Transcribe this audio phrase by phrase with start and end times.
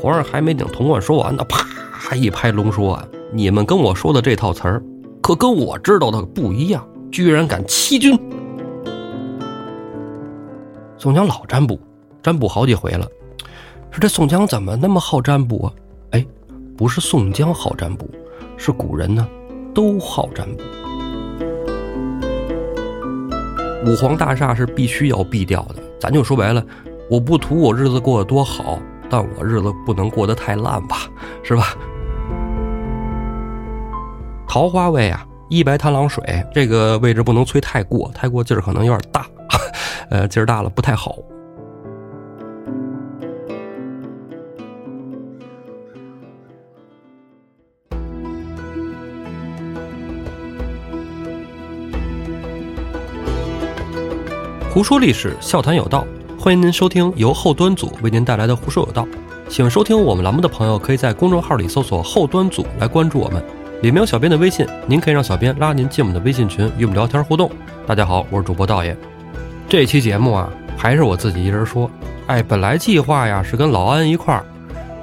[0.00, 4.82] 皇上还没等童贯说完呢，啪一拍龙说：“啊，你们跟我说的这套词儿，
[5.20, 6.82] 可跟我知道的不一样，
[7.12, 8.18] 居然敢欺君！”
[10.96, 11.78] 宋江老占卜，
[12.22, 13.06] 占卜好几回了，
[13.90, 15.72] 说这宋江怎么那么好占卜啊？
[16.12, 16.26] 哎，
[16.78, 18.08] 不是宋江好占卜，
[18.56, 19.28] 是古人呢
[19.74, 20.62] 都好占卜。
[23.84, 26.64] 五皇大厦是必须要避掉的，咱就说白了，
[27.10, 28.78] 我不图我日子过得多好，
[29.10, 30.96] 但我日子不能过得太烂吧，
[31.42, 31.74] 是吧？
[34.48, 36.24] 桃花位啊，一白贪狼水
[36.54, 39.26] 这个位置不能催太过，太过劲儿可能有点大，
[40.10, 41.16] 呃，劲儿大了不太好。
[54.72, 56.06] 胡说历史，笑谈有道，
[56.42, 59.06] 欢迎您收听由后端组为您带来的《胡说有道》。
[59.52, 63.44] 喜欢收听我们栏目的朋友，可以在公众号里搜索“后端组”来关注我们，
[63.82, 67.50] 里面有小编的微信，您可以让小编拉您进我们的微信群，与我们聊天互动。
[67.86, 68.96] 大家好，我是主播道爷。
[69.68, 71.90] 这期节目啊，还是我自己一人说。
[72.26, 74.42] 哎，本来计划呀是跟老安一块儿，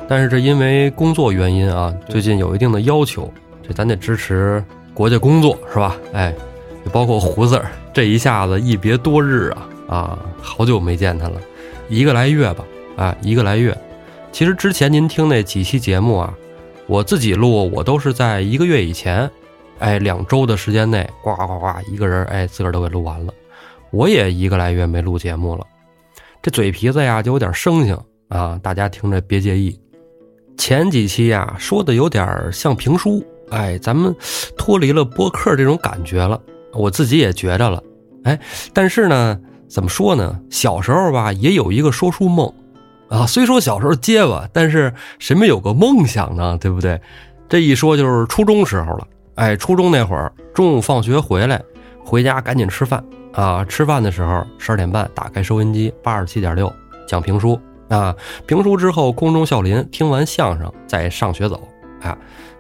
[0.08, 5.96] 但是这因为工作原因啊，最近有一定的要求，这咱得支持国家工作是吧？
[6.14, 6.34] 哎，
[6.84, 7.68] 也包括胡子儿。
[7.94, 11.42] 这一下子一别多日啊啊，好久没见他了，
[11.90, 13.76] 一个来月吧啊，一个来月。
[14.32, 16.34] 其实之前您听那几期节目啊，
[16.86, 19.30] 我自己录，我都是在一个月以前，
[19.80, 23.34] 哎，两周的时间内，呱呱呱，一个人哎，自个儿都给录完了。
[23.90, 25.66] 我也一个来月没录节目了，
[26.42, 29.80] 这嘴皮子呀就有点生性啊，大家听着别介意。
[30.58, 34.14] 前几期呀说的有点像评书，哎，咱们
[34.58, 36.40] 脱离了播客这种感觉了，
[36.74, 37.82] 我自己也觉着了。
[38.24, 38.38] 哎，
[38.74, 40.40] 但是呢，怎么说呢？
[40.50, 42.52] 小时候吧，也有一个说书梦，
[43.10, 46.58] 啊，虽说小时候结巴，但是谁没有个梦想呢？
[46.60, 47.00] 对不对？
[47.50, 49.08] 这一说就是初中时候了。
[49.36, 51.62] 哎，初中那会儿，中午放学回来，
[52.04, 53.64] 回家赶紧吃饭啊！
[53.66, 56.74] 吃饭的时候，十二点半打开收音机，八十七点六
[57.08, 58.16] 讲评书啊。
[58.48, 61.62] 评书之后，空中笑林，听完相声再上学走
[62.02, 62.18] 啊。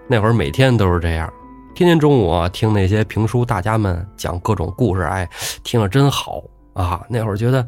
[0.07, 1.31] 那会儿每天都是这样。
[1.73, 5.27] 天天中午啊，听那些评书大家们讲各种故事，哎，
[5.63, 6.43] 听着真好
[6.77, 7.03] 啊！
[7.09, 7.67] 那会儿觉得，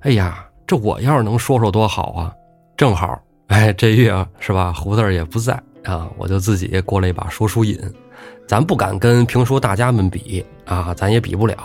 [0.00, 2.32] 哎呀，这我要是能说说多好啊！
[2.76, 4.72] 正好，哎，这月是吧？
[4.72, 5.52] 胡子也不在
[5.84, 7.78] 啊，我就自己过了一把说书瘾。
[8.48, 11.56] 咱不敢跟评书大家们比啊，咱也比不了，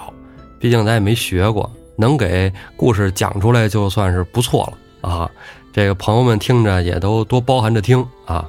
[0.60, 4.72] 毕竟咱也没学过，能给故事讲出来就算是不错
[5.02, 5.32] 了啊！
[5.72, 8.46] 这个朋友们听着也都多包含着听啊，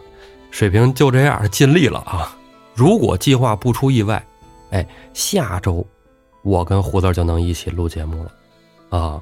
[0.51, 2.37] 水平就这样，尽力了啊！
[2.75, 4.21] 如果计划不出意外，
[4.71, 5.87] 哎，下周
[6.43, 9.21] 我跟胡子就能一起录节目了，啊，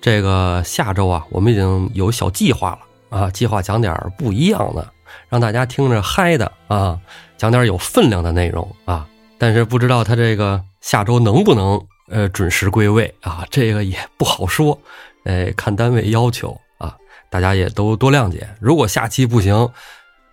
[0.00, 4.90] 这个下周啊，我们已经有小计划了啊，计划讲点不一样的，
[5.28, 6.98] 让大家听着嗨的啊，
[7.36, 9.06] 讲点有分量的内容啊。
[9.38, 14.78] 但是不知道他这个下周能不能呃准时归位啊，这个也不好说，
[15.24, 16.96] 哎，看单位要求啊，
[17.30, 18.48] 大家也都多谅解。
[18.60, 19.68] 如果下期不行。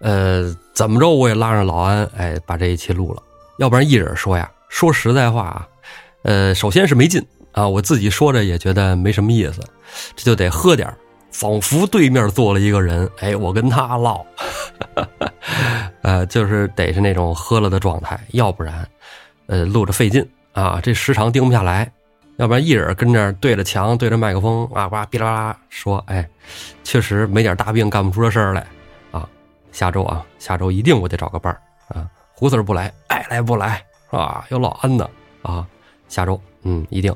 [0.02, 3.22] 呃，怎么着我也拉上老安，哎，把这一期录了。
[3.58, 5.68] 要不然一人说呀，说实在话啊，
[6.24, 9.62] 呃，首先是没劲啊，我自己说着也觉得没什么意思，
[10.16, 10.94] 这就得喝点
[11.32, 14.26] 仿佛对面坐了一个人，哎，我跟他唠，
[16.02, 18.88] 呃，就是得是那种喝了的状态，要不然，
[19.48, 21.92] 呃，录着费劲啊，这时长定不下来。
[22.38, 26.26] 要不然一人跟这儿对着墙对着麦克风啊呱哔啦啦说，哎，
[26.86, 28.66] 确实没点大病干不出这事儿来
[29.12, 29.28] 啊。
[29.74, 31.60] 下周啊，下周一定我得找个伴儿
[31.94, 32.08] 啊！
[32.34, 34.46] 胡子不来，爱来不来是吧？
[34.52, 35.10] 有老安的
[35.42, 35.68] 啊！
[36.10, 37.16] 下周嗯，一定。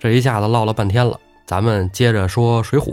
[0.00, 2.92] 这一下子唠了半天了，咱们接着说《水浒》。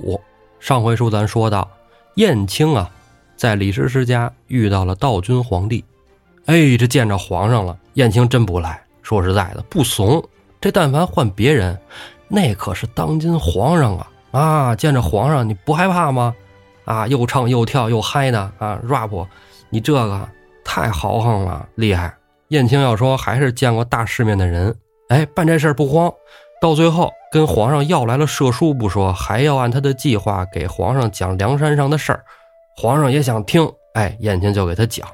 [0.59, 1.67] 上回书咱说到，
[2.15, 2.91] 燕青啊，
[3.35, 5.83] 在李师师家遇到了道君皇帝，
[6.45, 8.79] 哎，这见着皇上了，燕青真不赖。
[9.01, 10.23] 说实在的，不怂。
[10.59, 11.79] 这但凡换别人，
[12.27, 14.11] 那可是当今皇上啊！
[14.31, 16.35] 啊，见着皇上你不害怕吗？
[16.83, 19.25] 啊，又唱又跳又嗨的啊，rap，
[19.69, 20.27] 你这个
[20.65, 22.13] 太豪横了，厉害！
[22.49, 24.75] 燕青要说还是见过大世面的人，
[25.09, 26.13] 哎，办这事儿不慌，
[26.61, 32.23] 到最后跟皇上要来了赦书不说，还要按他的计划给皇上讲梁山上的事儿，
[32.75, 35.07] 皇上也想听，哎，燕青就给他讲，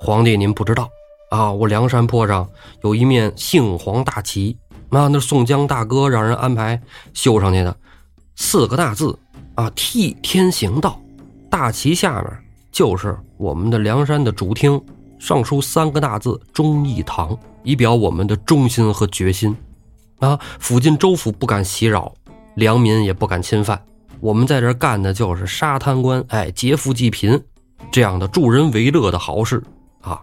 [0.00, 0.88] 皇帝您不知道
[1.30, 2.48] 啊，我梁山坡上
[2.82, 4.58] 有一面杏黄大旗，
[4.90, 6.80] 啊，那宋江大哥让人安排
[7.14, 7.74] 绣上去的，
[8.36, 9.18] 四个大字
[9.54, 11.00] 啊，替天行道。
[11.48, 12.30] 大旗下面
[12.70, 14.80] 就是我们的梁山的主厅，
[15.20, 19.54] 上书三个大字“忠义堂”，以表我们的忠心和决心。
[20.18, 22.12] 啊，附近州府不敢袭扰，
[22.54, 23.80] 良民也不敢侵犯。
[24.18, 27.38] 我们在这干的就是杀贪官，哎，劫富济贫。
[27.90, 29.62] 这样的助人为乐的好事
[30.00, 30.22] 啊，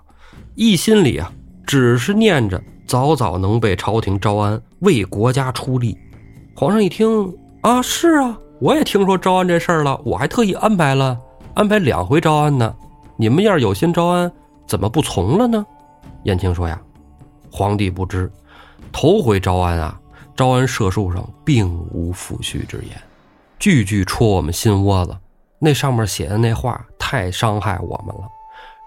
[0.55, 1.31] 一心里啊
[1.65, 5.95] 只是念着早早能被朝廷招安，为国家出力。
[6.55, 11.15] 皇上一听啊，是啊，我也听说招安这事儿了，我还特意安排了，
[11.53, 12.73] 安排两回招安呢。
[13.15, 14.31] 你们要是有心招安，
[14.67, 15.65] 怎么不从了呢？
[16.23, 16.79] 燕青说呀，
[17.51, 18.31] 皇帝不知，
[18.91, 19.99] 头回招安啊，
[20.35, 23.01] 招安社书上并无抚恤之言，
[23.57, 25.17] 句句戳我们心窝子。
[25.59, 28.27] 那上面写的那话太伤害我们了。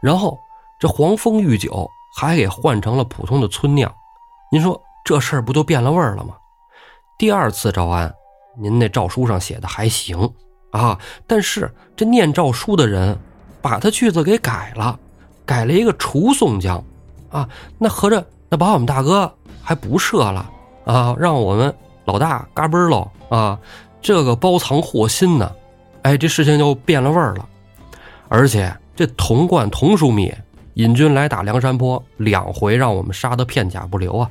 [0.01, 0.39] 然后
[0.79, 3.93] 这黄蜂御酒还给换成了普通的村酿，
[4.53, 6.35] 您说这事儿不就变了味儿了吗？
[7.19, 8.15] 第二次招安，
[8.57, 10.33] 您那诏书上写的还行
[10.71, 13.19] 啊，但是这念诏书的人
[13.61, 14.99] 把他句子给改了，
[15.51, 16.81] 改了一个除宋江。
[17.29, 20.49] 啊，那合着那把我们大哥还不赦了
[20.85, 21.13] 啊？
[21.19, 21.75] 让我们
[22.05, 23.59] 老大嘎嘣喽啊！
[24.01, 25.51] 这个包藏祸心呢，
[26.03, 27.49] 哎，这事情就变了味儿了。
[28.29, 30.33] 而且这童贯童枢密
[30.75, 34.31] 引军来打梁山泊，两回让我们杀得片甲不留啊！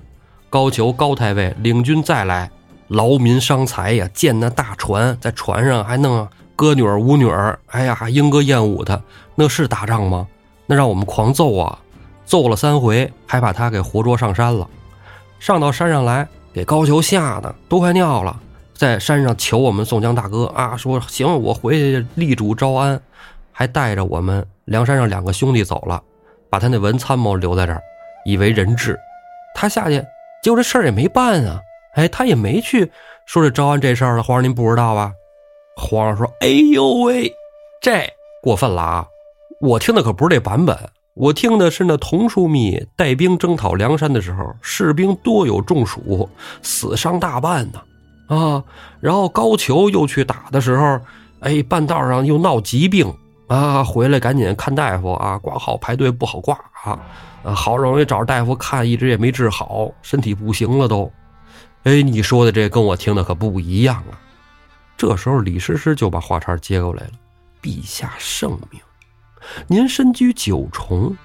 [0.49, 2.49] 高俅高太尉领军再来，
[2.87, 6.25] 劳民伤财呀，建那大船，在船上还弄
[6.55, 9.03] 歌女舞女儿，哎呀，还莺歌燕舞的，
[9.35, 10.25] 那是打仗吗？
[10.69, 11.79] 那让我们狂揍啊！
[12.25, 14.69] 揍了三回，还把他给活捉上山了。
[15.39, 18.39] 上到山上来，给高俅吓得都快尿了，
[18.75, 23.01] 在山上求我们宋江大哥啊，说行，我回去立主招安，
[23.51, 26.03] 还带着我们梁山上两个兄弟走了，
[26.51, 27.81] 把他那文参谋留在这儿，
[28.23, 28.95] 以为人质。
[29.55, 30.05] 他下去，
[30.43, 31.59] 结果这事儿也没办啊。
[31.95, 32.91] 哎，他也没去
[33.25, 34.21] 说这招安这事儿了。
[34.21, 35.11] 皇上您不知道吧？
[35.75, 37.33] 皇上说：“哎呦喂，
[37.81, 38.07] 这
[38.43, 39.07] 过分了啊！
[39.59, 40.77] 我听的可不是这版本。”
[41.15, 46.29] 我听的是那童枢密带兵征讨梁山的时候，士兵多有中暑，
[46.61, 47.81] 死伤大半呢，
[48.33, 48.63] 啊！
[49.01, 50.97] 然后高俅又去打的时候，
[51.41, 53.13] 哎，半道上又闹疾病
[53.47, 56.55] 啊，回来赶紧看大夫啊，挂号排队不好挂
[56.85, 56.97] 啊，
[57.43, 61.11] 啊，好容易找大夫看，一直也没治好，身体不行了都。
[61.83, 64.15] 哎，你说的这跟我听的可不一样啊！
[64.95, 67.11] 这时候李师师就把话茬接过来了
[67.61, 68.79] ：“陛下圣明。”
[69.67, 71.15] 您身居九重，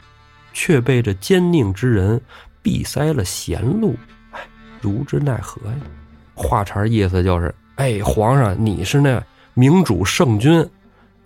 [0.52, 2.20] 却被这奸佞之人
[2.62, 3.96] 闭塞了贤路，
[4.32, 4.40] 哎，
[4.80, 5.76] 如之奈何呀？
[6.34, 9.22] 话茬意思就是，哎，皇上你是那
[9.54, 10.68] 明主圣君，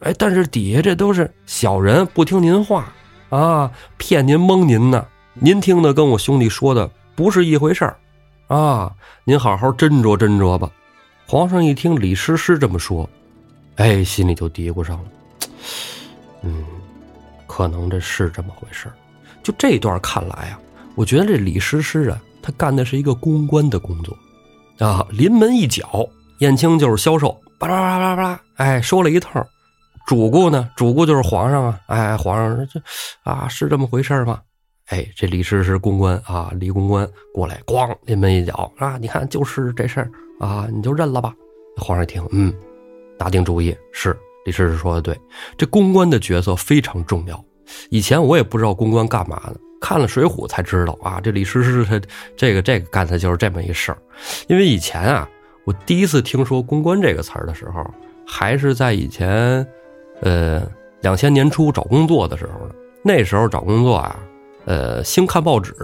[0.01, 2.93] 哎，但是底下这都是小人，不听您话
[3.31, 5.07] 啊，骗您蒙您呢。
[5.41, 7.97] 您听的跟我兄弟说的不是一回事儿
[8.49, 8.93] 啊，
[9.25, 10.71] 您好好斟酌斟酌吧。
[11.27, 13.09] 皇上一听李师师这么说，
[13.77, 15.05] 哎，心里就嘀咕上了，
[16.43, 16.65] 嗯。
[17.59, 18.87] 可能这是这么回事
[19.43, 20.61] 就这段看来啊，
[20.95, 24.17] 我觉得这李师师啊，他干的是一个公关的工作，
[24.79, 26.09] 啊，临门一脚，
[26.39, 29.45] 燕青就是销售，巴拉巴拉巴拉，哎，说了一套，
[30.07, 32.81] 主顾呢，主顾就是皇上啊，哎，皇上这
[33.25, 34.41] 啊是这么回事吗？
[34.91, 40.09] 哎，这李师师公关啊，李公关过来，咣，临门一脚啊，你看就是这事儿
[40.39, 41.35] 啊，你就认了吧。
[41.77, 42.55] 皇上一听，嗯，
[43.19, 44.17] 打定主意是。
[44.45, 45.21] 李师师说的对，
[45.59, 47.45] 这公关的角色非常重要。
[47.91, 51.21] 以前我也不知道公关干嘛的，看了《水浒》才知道啊。
[51.21, 52.01] 这李师师他
[52.37, 53.99] 这个这个干的就是这么一事儿。
[54.47, 55.29] 因为以前啊，
[55.65, 57.85] 我第一次听说“公关”这个词儿的时候，
[58.27, 59.67] 还是在以前，
[60.23, 60.63] 呃，
[61.01, 62.75] 两千年初找工作的时候呢。
[63.03, 64.19] 那时候找工作啊，
[64.65, 65.75] 呃，兴看报纸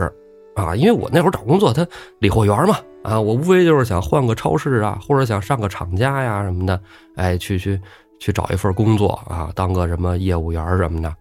[0.54, 1.86] 啊，因为我那会儿找工作，他
[2.18, 6.80] 理货员嘛，啊，我无非就是想换个超市啊，或者想上个厂家呀什么的，
[7.16, 7.80] 哎，去去。
[8.20, 11.14] 去找一份工作啊，当个什么业务员什么的，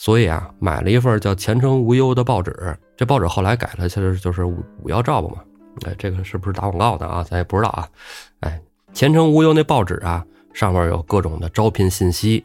[0.00, 2.74] 所以啊，买了一份叫《前程无忧》的报纸。
[2.96, 5.42] 这报纸后来改了，其实就是五五幺照吧嘛。
[5.84, 7.22] 哎，这个是不是打广告的啊？
[7.22, 7.86] 咱也不知道啊。
[8.40, 8.58] 哎，
[8.96, 12.42] 《前程无忧》那报纸啊，上面有各种的招聘信息。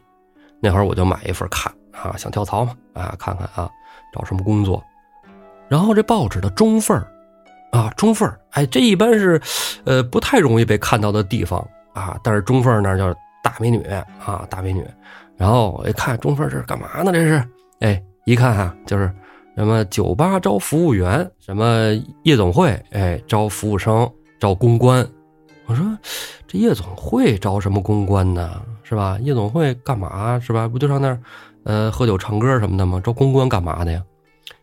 [0.60, 3.70] 那会儿我就买一份看啊，想跳槽嘛啊，看看啊，
[4.12, 4.84] 找什么工作。
[5.66, 6.94] 然后这报纸的中缝
[7.72, 9.40] 啊，中缝哎，这一般是
[9.84, 13.14] 呃不太容易被看到的地方啊，但是中缝那叫。
[13.42, 13.80] 大美女
[14.24, 14.84] 啊，大美女，
[15.36, 17.12] 然后我一看中分是干嘛呢？
[17.12, 17.44] 这是，
[17.80, 19.10] 哎，一看啊，就是
[19.56, 21.90] 什么酒吧招服务员，什么
[22.22, 25.06] 夜总会，哎，招服务生，招公关。
[25.66, 25.84] 我说
[26.46, 28.62] 这夜总会招什么公关呢？
[28.82, 29.18] 是吧？
[29.20, 30.38] 夜总会干嘛？
[30.40, 30.66] 是吧？
[30.68, 31.20] 不就上那儿，
[31.64, 33.00] 呃，喝酒唱歌什么的吗？
[33.04, 34.02] 招公关干嘛的呀？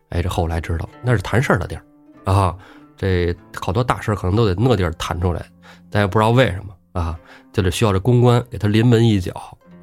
[0.08, 1.82] 哎，这后来知道那是谈事儿的地儿
[2.24, 2.56] 啊，
[2.96, 5.44] 这好多大事可能都得那地儿谈出来，
[5.90, 6.74] 咱也不知道为什么。
[7.00, 7.18] 啊，
[7.52, 9.32] 就得需要这公关给他临门一脚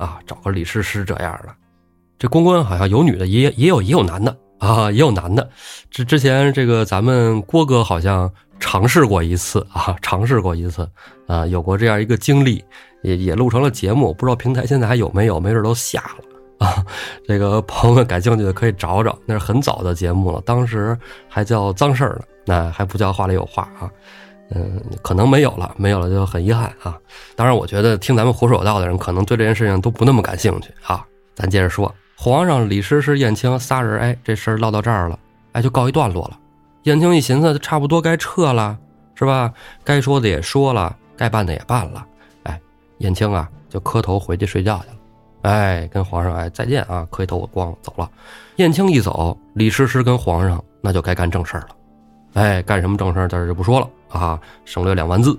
[0.01, 1.49] 啊，找个李师师这样的。
[2.17, 5.47] 这公关好像有女的，也也有也有男的啊，也有男的。
[5.91, 10.89] 之之前这个咱们郭哥好像尝试过一次啊，尝试过一次
[11.27, 12.63] 啊，有过这样一个经历，
[13.03, 16.83] 也也录成了节目，不知道平台现在还有没有，没准都下了 啊。
[17.27, 23.89] 这个朋友们感兴趣的可以找找，那是很早的节目了，当时还叫脏事儿呢，那还不叫话里有话啊。
[24.53, 26.97] 嗯，可能没有了，没有了就很遗憾啊。
[27.35, 31.05] 当然，我觉得听咱们胡说有道的人，可能对这件事情都不那么感兴趣啊。
[31.33, 35.17] 咱接着说，皇上、李师师、燕青仨人，哎，这事儿唠到这儿了，
[35.53, 36.37] 哎，就告一段落了。
[36.83, 38.77] 燕青一寻思，差不多该撤了，
[39.15, 39.53] 是吧？
[39.83, 42.05] 该说的也说了，该办的也办了，
[42.43, 42.59] 哎，
[42.97, 44.95] 燕青啊，就磕头回去睡觉去了。
[45.43, 48.09] 哎，跟皇上哎再见啊，磕一头我光走了。
[48.57, 51.69] 燕青一走，李师师跟皇上那就该干正事儿了。
[52.33, 55.37] 哎，干什么正事儿，这就不说了啊，省略两万字。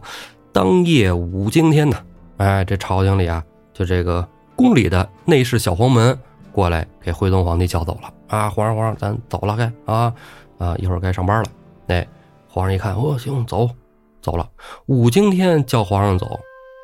[0.52, 1.96] 当夜五更天呢，
[2.36, 6.16] 哎，这朝廷里啊，就这个宫里的内侍小黄门
[6.52, 10.12] 过来给徽宗皇帝叫走了啊，皇上皇上，咱走了该啊
[10.58, 11.48] 啊，一会儿该上班了。
[11.88, 12.06] 哎，
[12.46, 13.68] 皇上一看，哦，行，走，
[14.22, 14.48] 走了。
[14.86, 16.38] 五更天叫皇上走，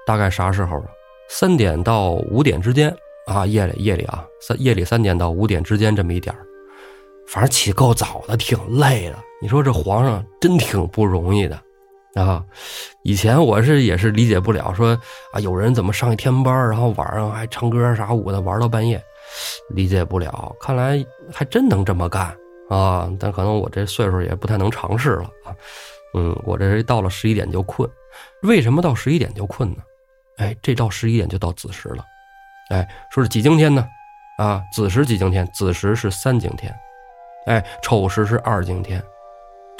[0.07, 0.87] 大概啥时候啊？
[1.29, 2.93] 三点到五点之间
[3.27, 6.45] 啊，夜里夜里啊，三夜里三点到五点之间这么一点儿。
[7.29, 9.17] 反正起够早的，挺累的。
[9.43, 11.59] 你说这皇上真挺不容易的，
[12.15, 12.45] 啊！
[13.03, 14.99] 以前我是也是理解不了，说
[15.33, 19.03] 啊，有人怎么上一天班，然后晚上还唱歌啥舞的，玩到半夜，
[19.71, 20.55] 理解不了。
[20.61, 22.37] 看来还真能这么干
[22.69, 23.11] 啊！
[23.19, 25.57] 但可能我这岁数也不太能尝试了啊。
[26.13, 27.89] 嗯，我这到了十一点就困。
[28.43, 29.83] 为什么到十一点就困呢？
[30.37, 32.05] 哎，这到十一点就到子时了。
[32.71, 33.87] 哎，说是几更天呢？
[34.39, 35.47] 啊，子时几更天？
[35.53, 36.75] 子时是三更天。
[37.47, 39.03] 哎，丑时是二更天，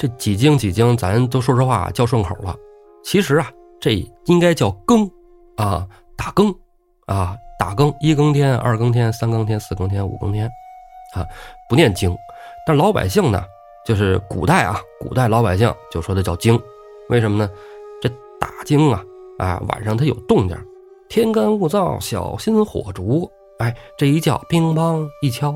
[0.01, 2.55] 这几更几更，咱都说实话叫顺口了。
[3.03, 5.07] 其实啊，这应该叫更
[5.57, 6.51] 啊，打更
[7.05, 10.49] 啊，打更一更天、二更天、三更天、四更天、五更天
[11.13, 11.23] 啊，
[11.69, 12.17] 不念经。
[12.65, 13.43] 但老百姓呢，
[13.85, 16.59] 就是古代啊，古代老百姓就说的叫经，
[17.09, 17.47] 为什么呢？
[18.01, 19.03] 这打更啊，
[19.37, 20.57] 啊，晚上它有动静，
[21.09, 23.31] 天干物燥，小心火烛。
[23.59, 25.55] 哎，这一叫，乒乓一敲。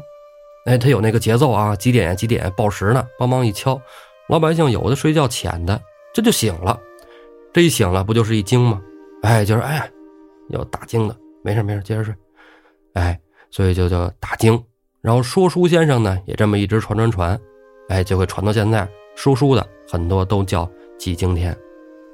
[0.67, 3.07] 哎，他有那个节奏啊，几点几点报时呢？
[3.19, 3.79] 梆梆一敲，
[4.27, 5.79] 老百姓有的睡觉浅的，
[6.13, 6.79] 这就醒了。
[7.53, 8.81] 这一醒了，不就是一惊吗？
[9.21, 9.89] 哎，就是哎，
[10.49, 12.13] 要打惊的，没事没事，接着睡。
[12.93, 13.19] 哎，
[13.51, 14.61] 所以就叫打惊。
[15.01, 17.39] 然后说书先生呢，也这么一直传传传，
[17.89, 18.87] 哎，就会传到现在。
[19.15, 21.55] 说书的很多都叫几经天。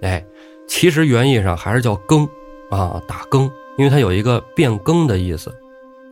[0.02, 0.24] 哎，
[0.68, 2.28] 其实原意上还是叫更
[2.70, 3.44] 啊，打更，
[3.78, 5.52] 因为它有一个变更的意思。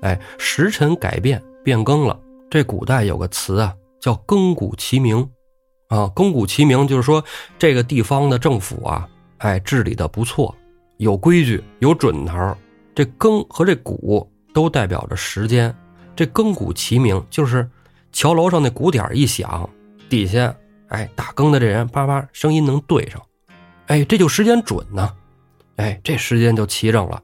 [0.02, 2.18] 哎，时辰改变，变更了。
[2.50, 5.30] 这古代有个词啊，叫“更鼓齐鸣”，
[5.90, 7.24] 啊，“更鼓齐鸣”就是说
[7.58, 9.08] 这个地方的政府啊，
[9.40, 10.56] 哎，治理的不错，
[10.98, 12.56] 有规矩，有准头。
[12.96, 15.76] 这“更”和这“鼓”都代表着时间。
[16.16, 17.70] 这“更鼓齐鸣”就是
[18.12, 19.68] 桥楼上那鼓点一响，
[20.08, 20.56] 底下
[20.90, 23.22] 哎打更的这人叭叭声音能对上，
[23.88, 25.12] 哎，这就时间准呢，
[25.78, 27.22] 哎，这时间就齐整了。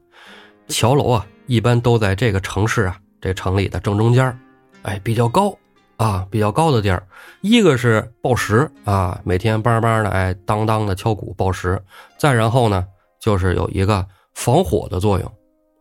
[0.69, 4.39] 桥楼啊，一般都在这个城市啊，这城里的正中间
[4.81, 5.55] 哎，比较高，
[5.97, 7.01] 啊，比较高的地儿，
[7.41, 11.81] 一个是报时啊，每天梆梆的，哎，当当的敲鼓报时。
[12.17, 12.85] 再然后呢，
[13.19, 15.31] 就是有一个防火的作用，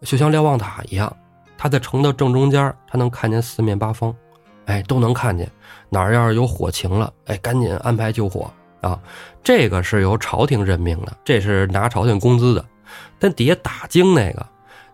[0.03, 1.15] 就像瞭望塔一样，
[1.59, 4.15] 它在城的正中间，它能看见四面八方，
[4.67, 5.51] 哎，都能看见
[5.89, 8.49] 哪儿要是有火情了，哎，赶紧安排救火
[8.81, 8.99] 啊。
[9.43, 12.65] 这个是由朝廷任命的，这是拿朝廷工资的。
[13.19, 14.47] 但底下打更那个，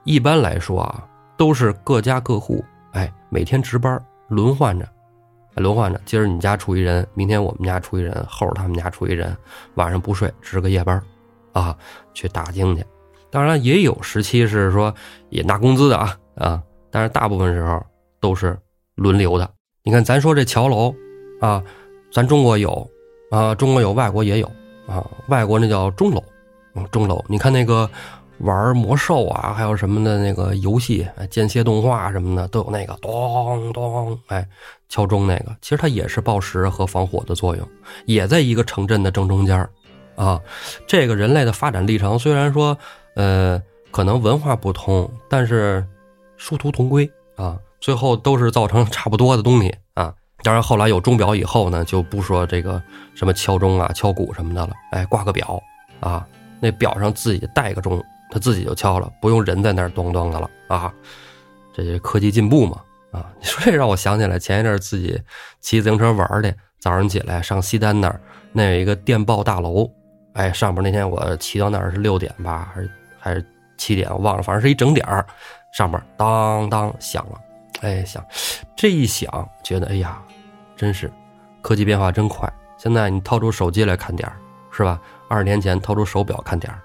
[0.04, 2.64] 一般来说啊，都是各家各户。
[2.92, 4.88] 哎，每天值班轮换着，
[5.54, 6.00] 轮换着。
[6.04, 9.36] 今儿你家出一人，明天我们家出一人，后儿他们家出一人，
[9.74, 11.02] 晚上不睡值个夜班，
[11.52, 11.76] 啊，
[12.14, 12.84] 去打更去。
[13.30, 14.94] 当然也有时期是说
[15.28, 17.82] 也拿工资的啊啊，但是大部分时候
[18.20, 18.58] 都是
[18.94, 19.50] 轮流的。
[19.82, 20.94] 你看咱说这桥楼
[21.40, 21.62] 啊，
[22.12, 22.88] 咱中国有
[23.30, 24.50] 啊，中国有，外国也有
[24.86, 25.04] 啊。
[25.28, 26.22] 外国那叫钟楼，
[26.90, 27.24] 钟楼。
[27.28, 27.88] 你看那个。
[28.42, 34.48] 玩魔兽啊，还有什么的那个游戏，间歇动画什么的都有那个咚咚，哎，
[34.90, 37.66] 敲钟那个，其实它也是报时和防火的作用，
[38.04, 39.66] 也在一个城镇的正中间
[40.16, 40.38] 啊。
[40.86, 42.76] 这个人类的发展历程虽然说，
[43.16, 45.82] 呃，可能文化不同，但是
[46.36, 50.12] 殊途同归啊，最后都是造成差不多的东西啊。
[50.42, 52.82] 当然后来有钟表以后呢，就不说这个
[53.14, 55.58] 什么敲钟啊、敲鼓什么的了，哎，挂个表
[56.00, 56.26] 啊，
[56.60, 58.04] 那表上自己带个钟。
[58.32, 60.94] 它自己就敲了，不用人在那儿咚咚的了啊！
[61.74, 62.80] 这是科技进步嘛
[63.10, 63.26] 啊！
[63.38, 65.20] 你 说这让我想起来前一阵自己
[65.60, 68.20] 骑自行车玩去，早上起来上西单那儿，
[68.52, 69.90] 那有一个电报大楼，
[70.34, 73.44] 哎，上边那天我骑到那儿是六点吧，还是还是
[73.76, 75.26] 七点，我忘了，反正是一整点儿，
[75.72, 77.38] 上面当当响了，
[77.82, 78.24] 哎响，
[78.76, 80.22] 这一响觉得哎呀，
[80.76, 81.10] 真是
[81.62, 82.50] 科技变化真快！
[82.78, 84.36] 现在你掏出手机来看点儿，
[84.70, 85.00] 是吧？
[85.28, 86.80] 二十年前掏出手表看点儿。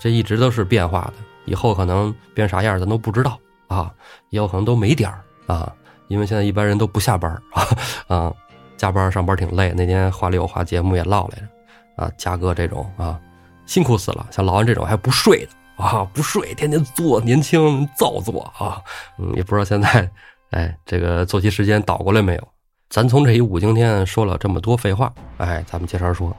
[0.00, 3.92] 这一直都是变化的，以后可能变啥样咱都不知道啊，
[4.30, 5.74] 也有可能都没点儿啊，
[6.06, 7.66] 因为现在一般人都不下班 啊
[8.06, 8.32] 啊，
[8.76, 9.72] 加班上班挺累。
[9.76, 13.18] 那天话里有话节目也唠来着啊，嘉哥这种啊，
[13.66, 14.24] 辛苦死了。
[14.30, 18.80] 像老安这种还不睡的啊，不睡，天天做，年轻造作啊，
[19.18, 20.08] 嗯，也不知道现在
[20.50, 22.48] 哎这个作息时间倒过来没有。
[22.90, 26.34] 咱从这一五更天说了这么多废话，哎，咱们接着说，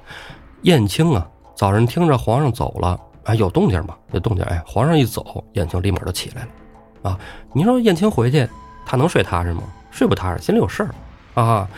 [0.63, 3.95] 燕青啊，早上听着皇上走了，哎，有动静吧？
[4.13, 6.41] 有动静，哎，皇上一走，燕青立马就起来
[7.03, 7.19] 了，啊，
[7.53, 8.49] 你说燕青回去，
[8.89, 9.61] 他能睡踏实吗？
[9.91, 10.89] 睡不踏实，心里有事儿，
[11.39, 11.69] 啊，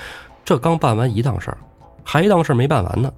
[0.46, 1.58] 这刚办完一档事儿，
[2.06, 3.12] 还一档事儿没办完呢，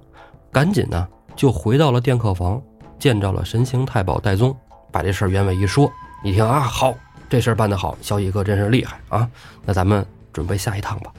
[0.50, 2.60] 赶紧呢就回到了殿客房，
[2.98, 4.52] 见着了神行太保戴宗，
[4.90, 5.88] 把这事儿原委一说，
[6.24, 6.92] 一听啊，好，
[7.28, 9.30] 这事儿办得好，小乙哥真是厉害啊，
[9.64, 11.12] 那咱们准备下一趟吧。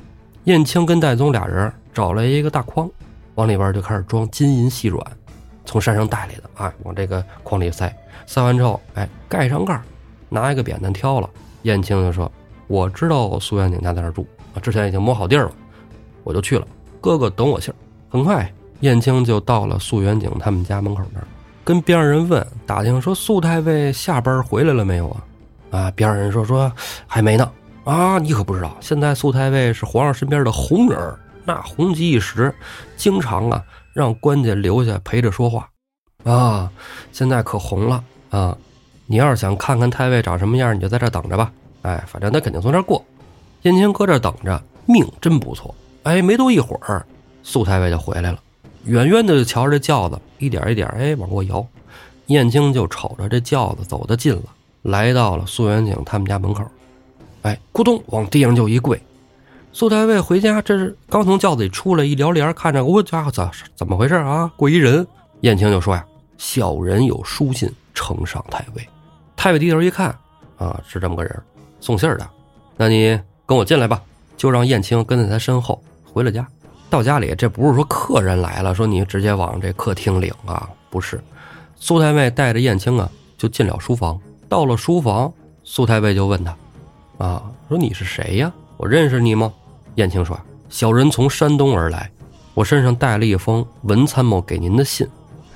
[0.43, 2.91] 燕青跟戴宗俩人找来一个大筐，
[3.35, 5.01] 往里边就开始装金银细软，
[5.63, 7.89] 从山上带来的啊，往这个筐里塞。
[8.25, 9.81] 塞完之后，哎，盖上盖
[10.27, 11.29] 拿一个扁担挑了。
[11.61, 12.31] 燕青就说
[12.67, 14.25] ：“我知道苏元景家在那儿住，
[14.61, 15.51] 之前已经摸好地儿了，
[16.23, 16.67] 我就去了。
[16.99, 17.77] 哥哥等我信儿。”
[18.09, 21.27] 很快，燕青就到了苏元景他们家门口那儿，
[21.63, 25.23] 跟边上人问打听说：“苏太尉下班回来了没有啊？”
[25.71, 26.71] 啊，边上人说：“说
[27.05, 27.51] 还没呢。”
[27.83, 30.97] 啊，你可不知道，现在苏太尉是皇上身边的红人
[31.43, 32.51] 那红极一时，
[32.97, 33.61] 经常啊
[33.93, 35.69] 让官家留下陪着说话，
[36.23, 36.71] 啊，
[37.11, 38.57] 现在可红了啊！
[39.05, 41.51] 你要是想看看太尉长什么样，你就在这等着吧。
[41.85, 43.03] 哎，反正他肯定从这儿过。
[43.61, 45.73] 燕青搁这等着，命真不错。
[46.01, 47.05] 哎，没多一会儿，
[47.43, 48.39] 苏太尉就回来了，
[48.85, 51.65] 远远的就瞧着这轿子，一点一点哎往过摇。
[52.27, 54.43] 燕青就瞅着这轿子走得近了，
[54.81, 56.65] 来到了苏元景他们家门口。
[57.43, 58.99] 哎，咕咚，往地上就一跪。
[59.71, 64.51] 苏太尉回家，这是刚从轿子里出来，一撩帘，看着我家伙怎怎么回事啊？
[64.57, 65.05] 跪一人，
[65.41, 66.03] 燕青就说呀
[66.39, 68.87] ：“小人有书信呈上太尉。”
[69.37, 70.17] 太尉低头一看，
[70.57, 71.43] 啊，是这么个人，
[71.85, 72.27] 送信儿的。
[72.77, 74.01] 那你跟我进来吧。
[74.35, 76.45] 就让燕青跟在他身后回了家。
[76.89, 80.69] 到家里，这不是说客人来了，说你直接往这客厅领啊？
[80.89, 81.23] 不是，
[81.77, 84.19] 苏太尉带着燕青啊，就进了书房。
[84.49, 85.31] 到了书房，
[85.63, 86.57] 苏太尉就问他。
[87.17, 88.51] 啊，说你是谁呀？
[88.77, 89.53] 我认识你吗？
[89.95, 92.11] 燕青说：“小人从山东而来，
[92.53, 95.07] 我身上带了一封文参谋给您的信。”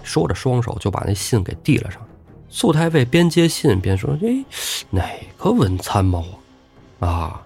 [0.04, 2.02] 说着，双手就把那信给递了上。
[2.50, 4.44] 素太尉边接信边说：“哎，
[4.90, 5.04] 哪
[5.38, 6.26] 个文参谋
[7.00, 7.08] 啊？
[7.08, 7.42] 啊，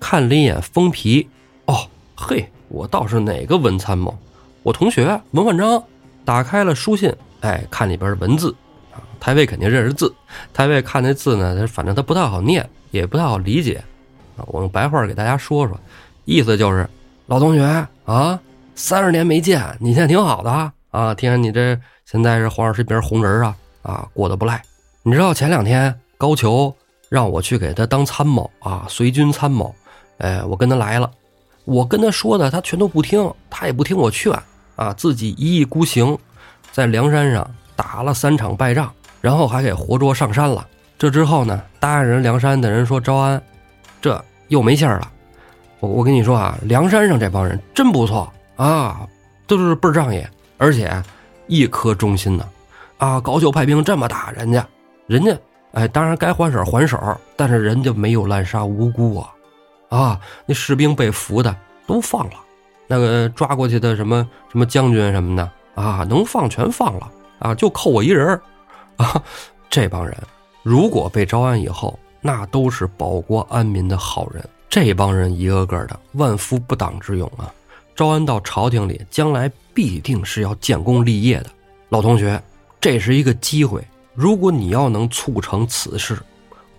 [0.00, 1.28] 看了一眼封皮，
[1.66, 4.16] 哦，嘿，我倒是哪个文参谋？
[4.62, 5.82] 我同学文焕章。
[6.24, 8.54] 打开了书信，哎，看里边的文字。
[8.92, 10.14] 啊，太尉肯定认识字。
[10.52, 13.84] 太尉看那字呢，反正他不太好念。”也不太好理解，
[14.34, 15.78] 啊，我用白话给大家说说，
[16.24, 16.88] 意思就是，
[17.26, 17.62] 老同学
[18.06, 18.40] 啊，
[18.74, 24.62] 三十年没见，你现在挺好的啊，听说你这现在是皇上身边红人啊，啊，过得不赖。
[25.02, 26.74] 你知道前两天高俅
[27.08, 29.74] 让我去给他当参谋啊，随军参谋，
[30.18, 31.10] 哎，我跟他来了，
[31.64, 34.32] 我跟他说的他全都不听，他也不听我劝
[34.76, 36.18] 啊，自己一意孤行，
[36.72, 40.66] 在梁山上打了三场败仗，然后还给活捉上山了。
[40.98, 43.40] 这之后呢，答应人梁山的人说招安，
[44.02, 45.10] 这又没信儿了。
[45.80, 49.06] 我我跟你说啊，梁山上这帮人真不错啊，
[49.46, 50.22] 都是倍儿仗义，
[50.58, 51.02] 而且
[51.46, 52.46] 一颗忠心呢。
[52.98, 54.66] 啊高俅派兵这么打人家，
[55.06, 55.36] 人家
[55.72, 56.98] 哎，当然该还手还手，
[57.36, 59.32] 但是人家没有滥杀无辜啊。
[59.88, 61.54] 啊，那士兵被俘的
[61.86, 62.34] 都放了，
[62.86, 68.38] 那个抓过去的什么什么将军什么的啊，能放全放了啊，就扣我一人
[68.96, 69.22] 啊，
[69.70, 70.14] 这帮人。
[70.62, 74.44] 如果被招安以后，那都是保国安民的好人。
[74.68, 77.50] 这帮人一个个的万夫不挡之勇啊！
[77.96, 81.46] 招安到朝廷里，将来必定是要建功立业的。
[81.88, 82.38] 老同学，
[82.80, 83.82] 这是一个机会。
[84.14, 86.18] 如果你要能促成此事，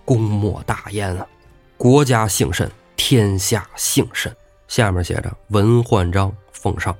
[0.04, 1.26] 功莫大焉啊！
[1.76, 4.34] 国家幸甚，天下幸甚。
[4.68, 6.94] 下面写着文焕章奉上。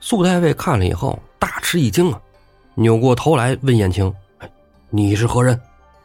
[0.00, 2.20] 苏太尉看了以后大吃一惊啊，
[2.74, 4.14] 扭过头来问燕青：“，
[4.90, 5.58] 你是何人？”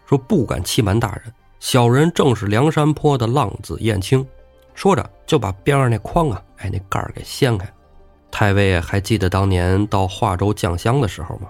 [0.07, 4.25] 说不敢欺瞒大人，小人正是梁山坡的浪子燕青。
[4.73, 7.71] 说着就把边上那筐啊，哎，那盖儿给掀开。
[8.31, 11.49] 太尉还记得当年到华州降香的时候吗？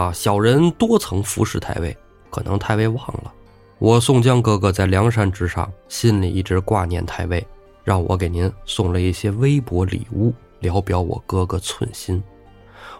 [0.00, 1.94] 啊，小人多曾服侍太尉，
[2.30, 3.30] 可能太尉忘了。
[3.78, 7.46] 我宋江哥哥在梁山之上，心里一直挂念太尉，
[7.84, 12.22] 让我给您送了一些微薄礼物，聊表我哥哥寸心。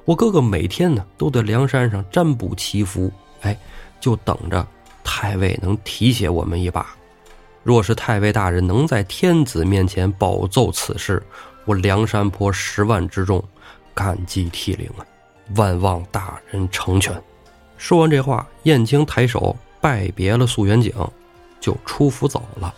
[0.05, 3.11] 我哥哥每天呢都在梁山上占卜祈福，
[3.41, 3.59] 哎，
[3.99, 4.67] 就等着。
[5.03, 6.95] 太尉能提携我们一把，
[7.63, 11.23] 若是太尉大人能在天子面前保奏此事，
[11.65, 13.43] 我梁山泊十万之众
[13.95, 15.07] 感激涕零啊！
[15.57, 17.15] 万望大人成全。
[17.77, 20.93] 说完这话，燕青抬手拜别了素元景，
[21.61, 22.75] 就出府走了。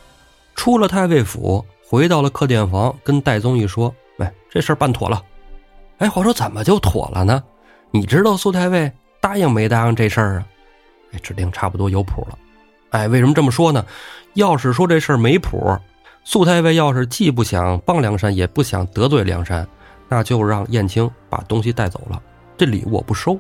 [0.55, 5.23] 出了太尉府，回到了客店房，跟戴宗一说：“哎，这事儿办妥了。”
[5.99, 7.43] 哎，话说怎么就妥了呢？
[7.91, 10.47] 你知道苏太尉答应没答应这事儿啊？
[11.13, 12.39] 哎，指定差不多有谱了。
[12.91, 13.85] 哎，为什么这么说呢？
[14.35, 15.77] 要是说这事儿没谱，
[16.25, 19.67] 苏太尉要是既不想帮梁山，也不想得罪梁山，
[20.09, 22.23] 那就让燕青把东西带走了，
[22.57, 23.39] 这礼我不收。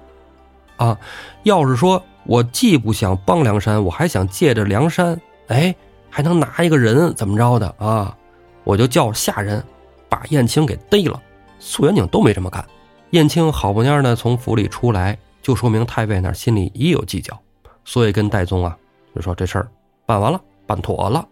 [0.77, 0.99] 啊，
[1.43, 5.75] 要是说我既不想帮梁山，我还想借着梁山，哎，
[6.11, 8.17] 还能拿一个人怎么着的啊？
[8.65, 9.63] 我就叫下人
[10.09, 11.21] 把燕青给逮了。
[11.59, 12.65] 素元景都没这么干。
[13.11, 17.39] 燕青好不蔫的从府里出来，就说明太尉那心里也有计较，
[17.85, 18.77] 所以跟戴宗啊
[19.15, 19.69] 就说这事儿
[20.07, 21.25] 办完了，办妥了。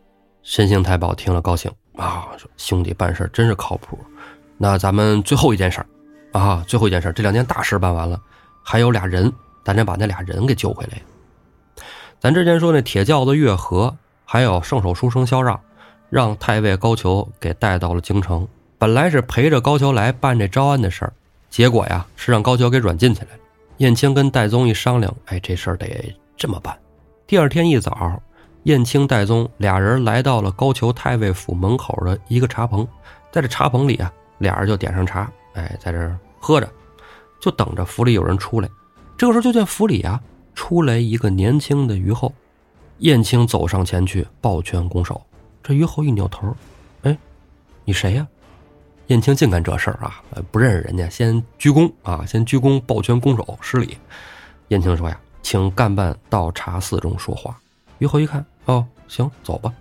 [0.43, 3.99] 申兴太保听了高兴啊，说兄弟办事真是靠谱。
[4.57, 5.87] 那咱们最后一件事儿
[6.33, 8.21] 啊，最后一件事这两件大事办完了。
[8.63, 9.33] 还有俩人，
[9.65, 11.01] 咱得把那俩人给救回来。
[12.21, 15.59] 咱之前说那铁轿子月和，还有圣手书生萧让，
[16.09, 18.47] 让太尉高俅给带到了京城。
[18.79, 21.13] 本来是陪着高俅来办这招安的事儿，
[21.49, 23.41] 结果呀是让高俅给软禁起来了。
[23.79, 26.79] 燕青跟戴宗一商量，哎，这事儿得这么办。
[27.27, 28.21] 第二天一早，
[28.65, 32.87] 燕青、戴宗俩人来到了高俅太尉府门口的一个茶棚，
[33.33, 36.71] 在这茶棚里啊，俩人就点上茶，哎，在这喝着。
[37.41, 38.69] 就等着府里有人出来，
[39.17, 40.21] 这个时候就见府里啊
[40.55, 42.31] 出来一个年轻的虞后，
[42.99, 45.19] 燕青走上前去抱拳拱手。
[45.63, 46.55] 这虞后一扭头，
[47.01, 47.17] 哎，
[47.87, 48.29] 你谁呀？
[49.07, 53.97] 燕青净干这事儿啊，不认识人家，先鞠躬啊，先鞠躬抱拳拱手施礼。
[54.69, 57.59] 燕青说呀，请干办到茶肆中说话。
[57.97, 59.73] 虞后一看，哦，行，走吧。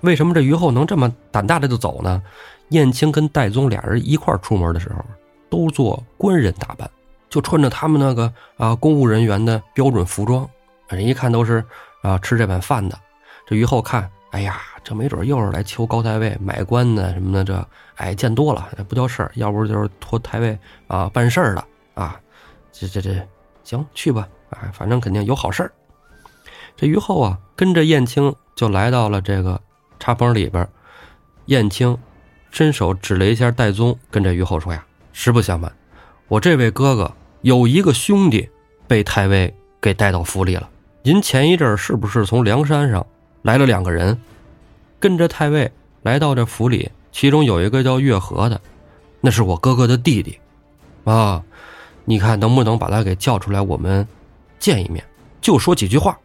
[0.00, 2.22] 为什么这虞后能这么胆大的就走呢？
[2.70, 5.04] 燕青跟戴宗俩人一块出门的时候。
[5.50, 6.90] 都做官人打扮，
[7.30, 10.46] 就穿着他们那个啊公务人员的标准服装，
[10.90, 11.64] 人一看都是
[12.02, 12.98] 啊吃这碗饭的。
[13.46, 22.20] 这于后看，哎呀，这没准又是来求高太尉买官的什么的，这哎见多了不叫事儿，要不就是托太尉啊办事儿的啊。
[22.70, 23.26] 这这这
[23.64, 25.72] 行去吧，啊，反正肯定有好事儿。
[26.76, 29.58] 这于后啊跟着燕青就来到了这个
[29.98, 30.68] 茶棚里边，
[31.46, 31.96] 燕青
[32.50, 34.84] 伸手指了一下戴宗，跟这于后说呀。
[35.12, 35.72] 实不相瞒，
[36.28, 38.48] 我这位哥哥有一个兄弟
[38.86, 40.68] 被太尉给带到府里了。
[41.02, 43.04] 您前一阵是不是从梁山上
[43.42, 44.16] 来了两个人，
[45.00, 45.70] 跟着太尉
[46.02, 46.90] 来到这府里？
[47.10, 48.60] 其中有一个叫月和的，
[49.20, 50.38] 那是我哥哥的弟弟。
[51.02, 51.42] 啊，
[52.04, 54.06] 你看能不能把他给叫出来，我们
[54.60, 55.04] 见一面，
[55.40, 56.16] 就说几句话。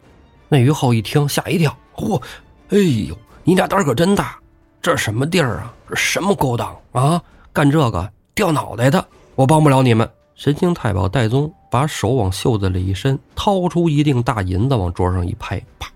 [0.48, 2.22] 那于后一听吓一跳，嚯，
[2.68, 4.38] 哎呦，你俩胆儿可真大！
[4.80, 5.73] 这什么地儿啊？
[5.94, 7.22] 什么勾当啊？
[7.52, 8.10] 干这个？
[8.34, 10.10] 掉脑袋的，我帮不了你们。
[10.34, 15.88] 神行太保戴宗把手往袖子里一伸，掏出一锭大银子，往桌上一拍，啪，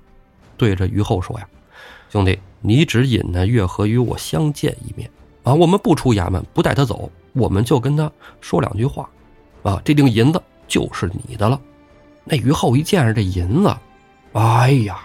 [0.57, 1.49] 对着于后说：“呀，
[2.09, 5.11] 兄弟，你只引那月和与我相见一面
[5.43, 5.53] 啊！
[5.53, 8.09] 我们不出衙门，不带他走，我们就跟他
[8.41, 9.11] 说两句话，
[9.65, 11.61] 啊，这锭银子就是你的了。”
[12.23, 13.77] 那于后一见着这银子，
[14.35, 15.01] 哎呀，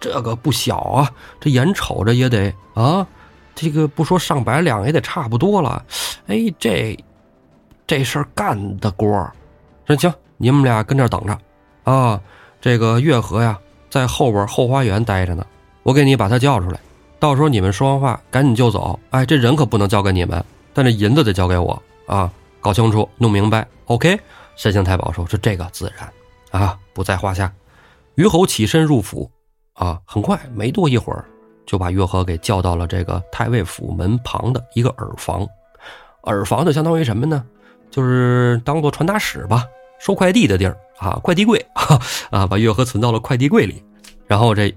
[0.00, 1.12] 这个不小啊！
[1.38, 3.06] 这眼瞅着也得啊。
[3.54, 5.84] 这个不说上百两也得差不多了，
[6.26, 6.98] 哎，这
[7.86, 9.08] 这事儿干的锅
[9.86, 11.38] 说行，你们俩跟这等着，
[11.84, 12.20] 啊，
[12.60, 15.46] 这个月和呀在后边后花园待着呢，
[15.82, 16.80] 我给你把他叫出来，
[17.18, 24.18] 到时候你们说完话赶紧就走，哎，这人可不能交给你们，但这银子得交给我啊，搞清楚弄明白，OK。
[24.56, 27.52] 神行太保说：“是这个自然，啊，不在话下。”
[28.14, 29.28] 于侯起身入府，
[29.72, 31.24] 啊，很快没多一会儿。
[31.66, 35.46] 就把月和给叫到了这个太尉府门旁的一个耳房，
[36.24, 37.44] 耳房就相当于什么呢？
[37.90, 39.64] 就是当做传达室吧，
[40.00, 42.00] 收快递的地儿啊，快递柜 啊，
[42.30, 43.82] 啊把月和存到了快递柜里。
[44.26, 44.74] 然后这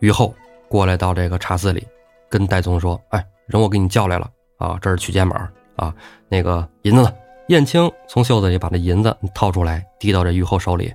[0.00, 0.34] 于后
[0.68, 1.86] 过来到这个茶肆里，
[2.28, 5.94] 跟戴宗说：“哎，人我给你叫来了啊，这是取件码啊，
[6.28, 7.12] 那个银子呢？”
[7.48, 10.92] 燕青从袖子里把那银子掏出来，递到这于后手里，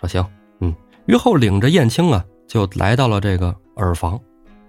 [0.00, 0.26] 说：“行，
[0.60, 0.74] 嗯。”
[1.04, 4.18] 于后领着燕青啊，就来到了这个耳房。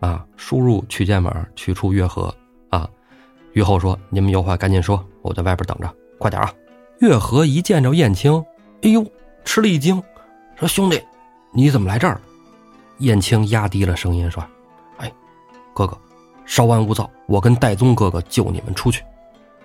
[0.02, 0.26] 啊！
[0.36, 2.34] 输入取件码，取出月河。
[2.70, 2.90] 啊！
[3.54, 6.54] 于后说：“你们有话赶紧说，我在外边等着，快点啊！”
[7.00, 8.44] 月河一见着燕青，
[8.82, 9.06] 哎呦，
[9.44, 10.02] 吃了一惊，
[10.56, 11.02] 说：“兄弟，
[11.52, 12.20] 你怎么来这儿？”
[13.00, 14.42] 燕青压低了声音说
[14.98, 15.12] ：“哎，
[15.74, 15.98] 哥哥，
[16.46, 19.04] 稍安勿躁，我跟戴宗哥哥救你们出去。”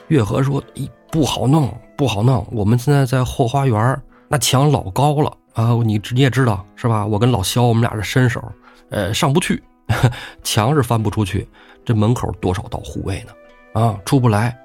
[0.09, 5.73] 月河说：“咦，不好弄，不好弄，我们现在在后花园，那墙老高了啊！
[5.85, 7.07] 你你也知道是吧？
[7.07, 8.43] 我跟老肖，我们俩这身手，
[8.91, 9.63] 呃，上不去。”
[10.43, 11.49] 墙是翻不出去，
[11.85, 13.81] 这门口多少道护卫呢？
[13.81, 14.57] 啊，出不来。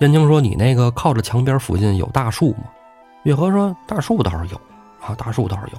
[0.00, 2.64] 燕青说：“你那个靠着墙边附近有大树吗？”
[3.24, 4.60] 月和说：“大树倒是有，
[5.00, 5.78] 啊，大树倒是有。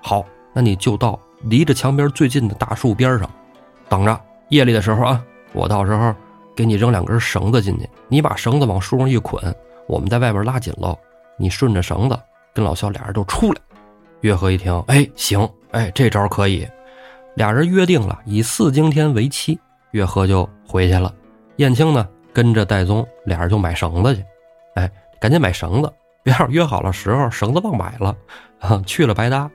[0.00, 0.24] 好，
[0.54, 3.28] 那你就到离着墙边最近的大树边上，
[3.88, 4.20] 等着。
[4.48, 5.22] 夜里的时候啊，
[5.52, 6.14] 我到时候
[6.56, 9.54] 给你扔两根绳子进去，你把绳子往树上一捆，
[9.86, 10.96] 我们在外边拉紧喽，
[11.36, 12.18] 你顺着绳子
[12.54, 13.60] 跟老肖俩人就出来。
[14.20, 16.66] 月和一听，哎，行，哎，这招可以。
[17.34, 19.58] 俩人约定了以四更天为期，
[19.92, 21.14] 月和就回去了。
[21.56, 24.24] 燕青呢，跟着戴宗，俩人就买绳子去。
[24.74, 28.16] 哎，赶紧买绳子，别让约好了时候绳子忘买了，
[28.60, 29.50] 啊，去了白搭。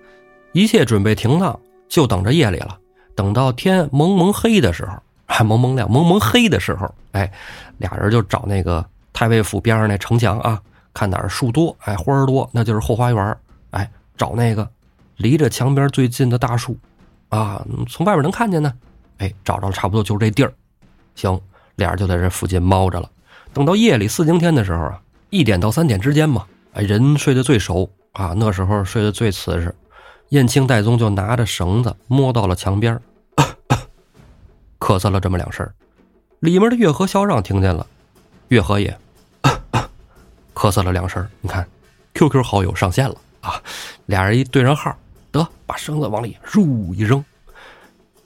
[0.52, 2.78] 一切准备停当，就等着夜里了。
[3.16, 4.94] 等到天蒙蒙黑的时候，
[5.26, 7.32] 还蒙蒙亮、蒙蒙黑的时候，哎，
[7.78, 10.62] 俩人就找那个太尉府边上那城墙啊，
[10.94, 13.38] 看哪儿树多，哎，花儿多，那就是后花园。
[13.72, 14.70] 哎，找那个
[15.18, 16.78] 离着墙边最近的大树，
[17.34, 18.72] 啊，从外边能看见呢。
[19.18, 20.54] 哎，找着了，差不多就是这地儿。
[21.16, 21.42] 行，
[21.78, 23.10] 俩人就在这附近猫着了。
[23.54, 29.74] 等到夜里四更天的时候啊，一点到三点之间嘛，哎，人睡得最熟啊，那时候睡得最瓷实。
[30.30, 33.00] 燕青、戴宗就拿着绳子摸到了墙边，
[34.80, 35.68] 咳嗽了这么两声
[36.40, 37.88] 里面的月和萧让听见了，
[38.50, 38.96] 月和也
[40.54, 41.68] 咳嗽了两声你看
[42.14, 43.60] ，QQ 好友上线了啊！
[44.06, 44.96] 俩人一对上号，
[45.34, 47.22] 得把绳子往里入一扔。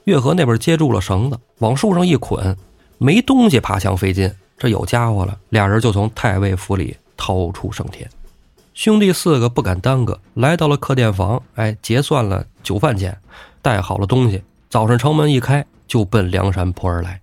[0.04, 2.56] 月河那边接住了绳子，往树上一捆，
[2.98, 5.36] 没东西爬墙费劲，这有家伙了。
[5.48, 8.08] 俩人就从太尉府里逃出升天。
[8.74, 13.18] 兄弟四个不敢耽搁，来到了客店房，哎，结算了酒饭钱，
[13.60, 17.20] 带好了东西，早上城门一开，就奔梁山坡而来。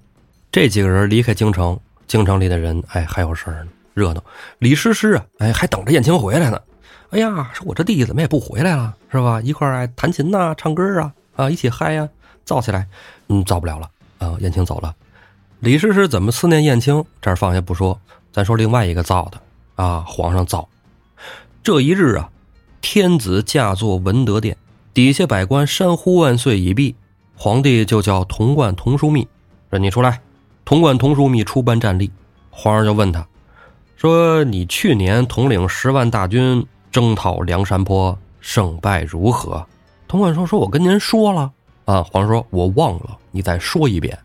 [0.52, 4.24] 这几个人离开京城，京城里的人，哎，还有事儿呢，热闹。
[4.60, 6.62] 李师师啊，哎，还等着燕青回来呢。
[7.12, 9.41] 哎呀，说我这弟弟怎么也不回来了，是吧？
[9.41, 12.08] 一块儿弹琴呐，唱歌啊，啊，一起嗨呀，
[12.43, 12.88] 造起来。
[13.30, 14.93] 嗯，造不了了啊，燕青走了。
[15.60, 17.04] 李师师怎么思念燕青？
[17.21, 17.99] 这儿放下不说，
[18.32, 19.41] 咱说另外一个造的
[19.75, 20.67] 啊，皇上造。
[21.63, 22.30] 这一日啊，
[22.82, 24.58] 天子驾坐文德殿，
[24.93, 26.95] 底下百官山呼万岁已毕，
[27.36, 29.28] 皇帝就叫童贯、童枢密
[29.71, 30.21] 说：“你出来。”
[30.65, 32.12] 童贯、童枢密出班站立，
[32.49, 33.28] 皇上就问他，
[33.95, 39.66] 说：“你去年统领十万大军征讨梁山坡，胜败如何？”
[40.08, 41.52] 童贯说：“说我跟您说了
[41.86, 44.16] 啊。”皇上说：“我忘了，你再说一遍。”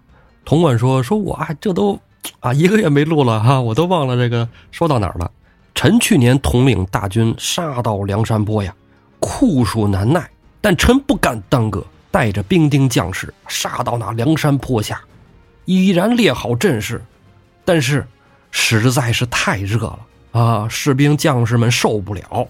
[0.45, 1.99] 童贯说：“说我啊，这都
[2.41, 5.31] 啊一个月没录了哈，我都忘了这个说到哪儿了。”
[5.75, 8.75] 臣去年统领大军杀到梁山坡呀，
[9.19, 10.29] 酷暑难耐，
[10.61, 15.01] 但臣不敢耽搁，带着兵丁将士杀到那梁山坡下，
[15.65, 17.03] 已然列好阵势，
[17.65, 18.07] 但是
[18.51, 19.99] 实在是太热了
[20.33, 20.69] 啊！
[20.69, 22.47] 士兵将士们受不了，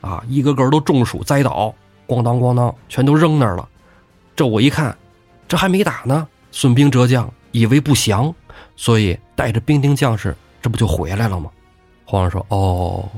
[0.00, 1.74] 啊，一个个都中暑栽倒，
[2.06, 3.68] 咣当咣当，全都扔那儿了。
[4.34, 4.96] 这我一看，
[5.46, 8.34] 这还没打呢，损兵折将，以为不降，
[8.76, 11.50] 所以带着兵丁将士，这不就回来了吗？
[12.04, 13.08] 皇上说：“哦，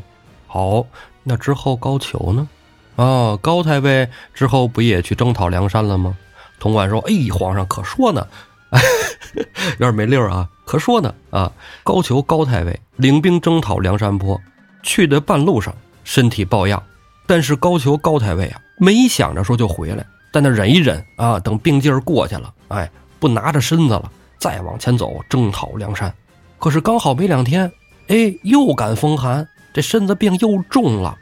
[0.47, 0.85] 好，
[1.23, 2.49] 那之后高俅呢？
[2.97, 6.17] 哦，高太尉之后不也去征讨梁山了吗？”
[6.61, 8.27] 潼关说：“哎，皇上可说呢，
[9.79, 11.51] 有点没溜啊，可说呢啊。
[11.83, 14.41] 高俅高太尉领兵征讨梁山坡，
[14.83, 16.83] 去的半路上身体抱恙，
[17.27, 26.13] 但是高俅高太尉啊，没想着说就回来，在那忍一忍啊，等病劲儿过去了，哎，不拿着身子了，再往前走征讨梁山。
[26.59, 27.71] 可是刚好没两天。”
[28.09, 31.17] 哎，又感风寒，这身子病又重了。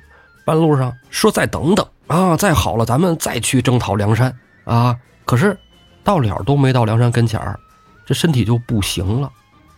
[0.46, 4.96] 半路上说再等等啊，再好了咱们再去征讨梁山啊。
[5.26, 5.56] 可是
[6.02, 7.60] 到了都没到梁山跟前儿，
[8.06, 9.30] 这身体就不行了。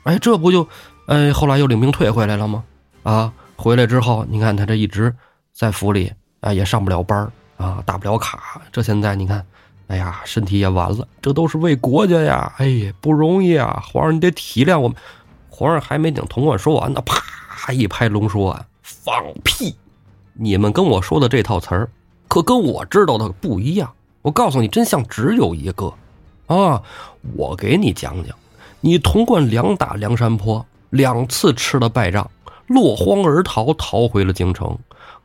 [0.04, 0.66] 哎，这不就
[1.06, 2.64] 哎后来又领兵退回来了吗？
[3.02, 5.14] 啊，回来之后你看他这一直
[5.52, 8.60] 在府里啊，也上不了班啊，打不了卡。
[8.72, 9.46] 这现在你看，
[9.86, 11.06] 哎呀，身体也完了。
[11.20, 13.80] 这都是为国家呀，哎呀，不容易啊。
[13.86, 14.96] 皇上你得体谅我们。
[15.48, 19.76] 皇上还没等童贯说完呢，啪一拍龙说：“放屁！
[20.32, 21.88] 你们跟我说的这套词儿，
[22.26, 23.92] 可跟我知道的不一样。
[24.22, 25.94] 我告诉你，真相只有一个
[26.48, 26.82] 啊！
[27.36, 28.34] 我给你讲讲，
[28.80, 32.28] 你童贯两打梁山坡，两次吃了败仗，
[32.72, 34.78] 落荒而逃，逃回了京城。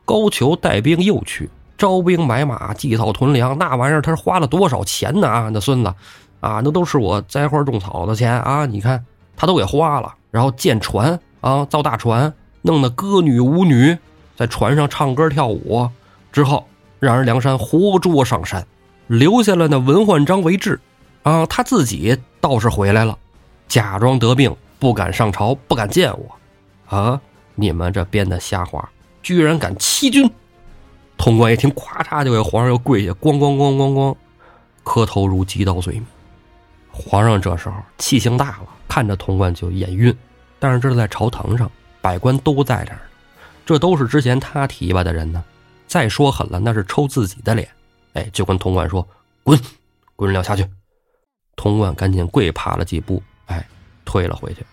[0.04, 5.28] 高俅带兵又去招兵买马，祭草屯粮，那玩意儿他花了多少钱呢？
[5.28, 5.94] 啊，那孙子
[6.40, 8.64] 啊，那都是我栽花种草的钱啊！
[8.66, 9.04] 你看
[9.36, 12.32] 他都给花了。”然后建船啊，造大船，
[12.62, 13.96] 弄得歌女舞女
[14.36, 15.88] 在船上唱歌跳舞，
[16.30, 16.66] 之后
[16.98, 18.66] 让人梁山活捉上山，
[19.06, 20.78] 留下了那文焕章为质，
[21.22, 23.16] 啊，他自己倒是回来了，
[23.68, 27.20] 假装得病，不敢上朝，不敢见我，啊，
[27.60, 28.88] 你们这编的瞎话，
[29.20, 30.30] 居然敢欺君！
[31.18, 34.16] 潼关一听，咵嚓就给皇上又跪下，咣咣咣咣咣，
[34.84, 36.00] 磕头如击刀碎。
[36.92, 40.16] 皇上这时候气性大了，看着潼关就眼晕。
[40.60, 41.68] 但是这是在朝堂上，
[42.00, 43.00] 百官都在这儿，
[43.66, 45.44] 这都是之前他提拔的人呢。
[45.88, 47.68] 再说狠了，那是抽自己的脸。
[48.12, 49.06] 哎，就跟潼关说
[49.42, 49.58] ：“滚，
[50.14, 50.64] 滚了下去。
[51.56, 53.66] 潼关赶紧跪爬了几步，哎，
[54.04, 54.64] 退了回去。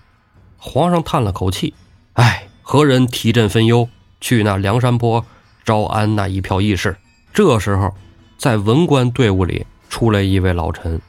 [0.57, 1.73] 皇上叹了口气，
[2.13, 3.87] 哎，何人提朕分忧？
[4.19, 5.23] 去那梁山坡
[5.63, 6.97] 招安那一票义士。
[7.31, 7.93] 这时候，
[8.39, 10.99] 在文官队伍里出来一位老臣，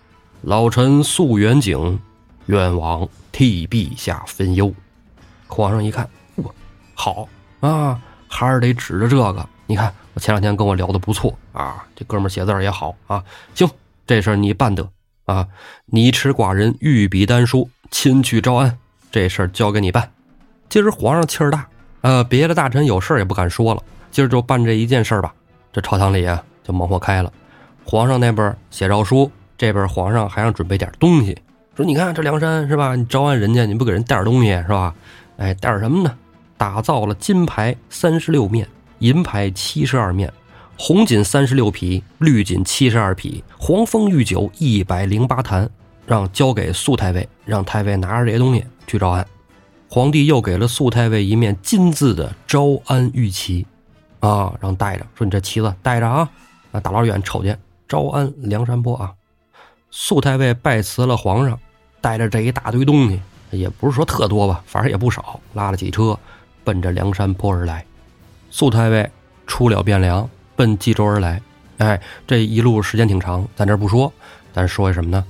[0.42, 1.98] 老臣素远景，
[2.44, 4.70] 愿往替陛下分忧。
[5.46, 6.52] 皇上一看，哇，
[6.92, 7.26] 好
[7.60, 9.48] 啊，还是得指着这个。
[9.66, 13.24] 你看，我前两天跟我聊的不错啊，这哥们写字也好啊。
[13.54, 13.66] 行，
[14.06, 14.86] 这事你办得。
[15.24, 15.48] 啊！
[15.86, 18.78] 你持寡人御笔丹书，亲去招安，
[19.10, 20.12] 这事交给你办。
[20.68, 21.66] 今儿皇上气儿大，
[22.00, 25.32] 呃，别的大臣有事儿也不敢说了，今儿就办这一件事儿吧。
[25.72, 27.32] 这朝堂里啊，就忙活开了。
[27.84, 31.36] 皇上那边写诏书，这边皇上还让准备点东西，
[31.76, 32.94] 说你看这梁山是吧？
[32.94, 34.94] 你招安人家，你不给人带点东西是吧？
[35.36, 36.16] 哎，带点什么呢？
[36.56, 38.66] 打造了金牌三十六面，
[39.00, 40.32] 银牌七十二面。
[40.78, 45.68] 红锦三十六匹，绿锦七十二匹，黄蜂御酒一百零八坛，
[46.06, 49.26] 让交给肃太尉，让太尉拿着这些东西去招安。
[49.96, 53.66] 皇帝又给了肃太尉一面金字的招安玉旗，
[54.20, 56.28] 啊，让带着，说你这旗子带着啊，
[56.70, 59.14] 啊，大老远瞅见招安梁山泊啊。
[59.90, 61.58] 肃太尉拜辞了皇上，
[62.02, 63.18] 带着这一大堆东西，
[63.52, 66.18] 也不是说特多吧，反正也不少，拉了几车，
[66.62, 67.82] 奔着梁山泊而来。
[68.50, 69.10] 肃太尉
[69.46, 70.28] 出了汴梁。
[70.56, 71.40] 奔冀州而来，
[71.78, 74.12] 哎，这一路时间挺长，咱这不说，
[74.52, 75.24] 咱说一什么呢？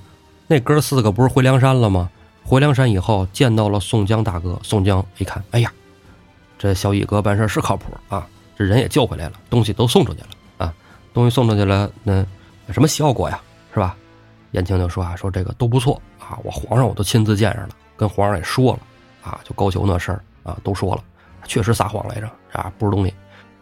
[0.49, 2.11] 那哥四个不是回梁山了吗？
[2.47, 5.73] 回梁山以后见到了宋江大哥，宋江一看，哎呀，
[6.57, 8.25] 这小乙哥办事是靠谱啊，
[8.57, 10.29] 这人也救回来了，东西都送出去了
[10.59, 10.73] 啊，
[11.13, 12.25] 东西送出去了，那
[12.73, 13.41] 什么效果呀？
[13.75, 13.97] 是吧？
[14.53, 18.81] 燕青就说啊，说这个都不错啊，我皇上我都亲自见着了，跟皇上也说了
[19.25, 21.03] 啊，就高俅那事儿啊，都说了，
[21.49, 23.13] 确实撒谎来着啊，不是东西。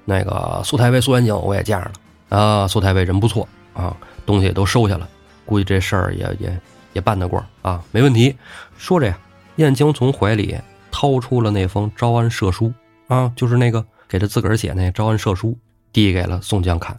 [0.05, 5.09] 那个苏太尉苏元景我也见着了啊，苏太尉人不错啊，东西也都收下了，
[5.47, 6.61] 估计这事儿也也
[6.93, 8.37] 也办得过啊，没问题。
[8.85, 9.19] 说着呀，
[9.57, 10.55] 燕京从怀里
[10.91, 12.71] 掏出了那封招安赦书
[13.09, 15.57] 啊，就是那个给他自个儿写那招安赦书，
[15.91, 16.95] 递给了宋江看。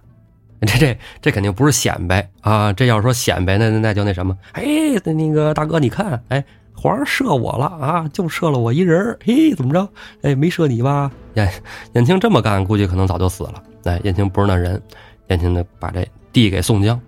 [0.62, 4.64] 这这这肯定不是显摆啊，这要说显摆，那那那就那什么，哎，
[5.04, 6.44] 那个大哥你看，哎。
[6.78, 9.88] 皇上赦我了啊，就赦了我一人嘿，怎么着？
[10.24, 11.12] 哎，没赦你吧？
[11.36, 11.50] 燕
[11.94, 13.64] 燕青这么干，估计可能早就死了。
[13.84, 14.82] 哎，燕青不是那人。
[15.28, 17.00] 燕青呢，把这递给宋江。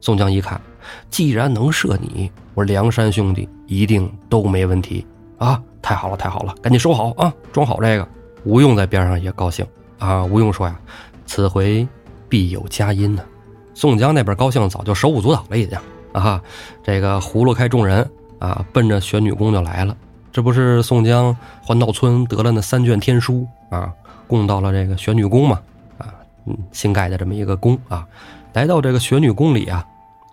[0.00, 0.60] 宋江一看，
[1.08, 5.06] 既然能赦你，我梁山兄弟一定都没问题
[5.38, 5.60] 啊！
[5.82, 8.08] 太好了，太好了，赶紧收好啊，装好这个。
[8.44, 9.66] 吴用在边上也高兴
[9.98, 10.24] 啊。
[10.24, 10.78] 吴用说呀
[11.26, 11.86] ：“此回
[12.28, 13.24] 必有佳音呢。”
[13.74, 15.78] 宋江那边高兴，早就手舞足蹈了，已经
[16.12, 16.40] 啊。
[16.82, 18.08] 这个葫芦开众人。
[18.40, 19.96] 啊，奔着玄女宫就来了。
[20.30, 23.90] 这不是宋江环道村得了那三卷天书啊，
[24.26, 25.58] 供到了这个玄女宫嘛？
[25.96, 26.12] 啊，
[26.44, 28.06] 嗯，新盖的这么一个宫啊。
[28.52, 29.86] 来到这个玄女宫里啊，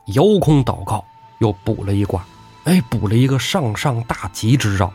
[0.08, 1.02] 遥空祷告，
[1.42, 2.26] 又卜了一卦，
[2.64, 4.92] 哎，卜了一个上上大吉之兆。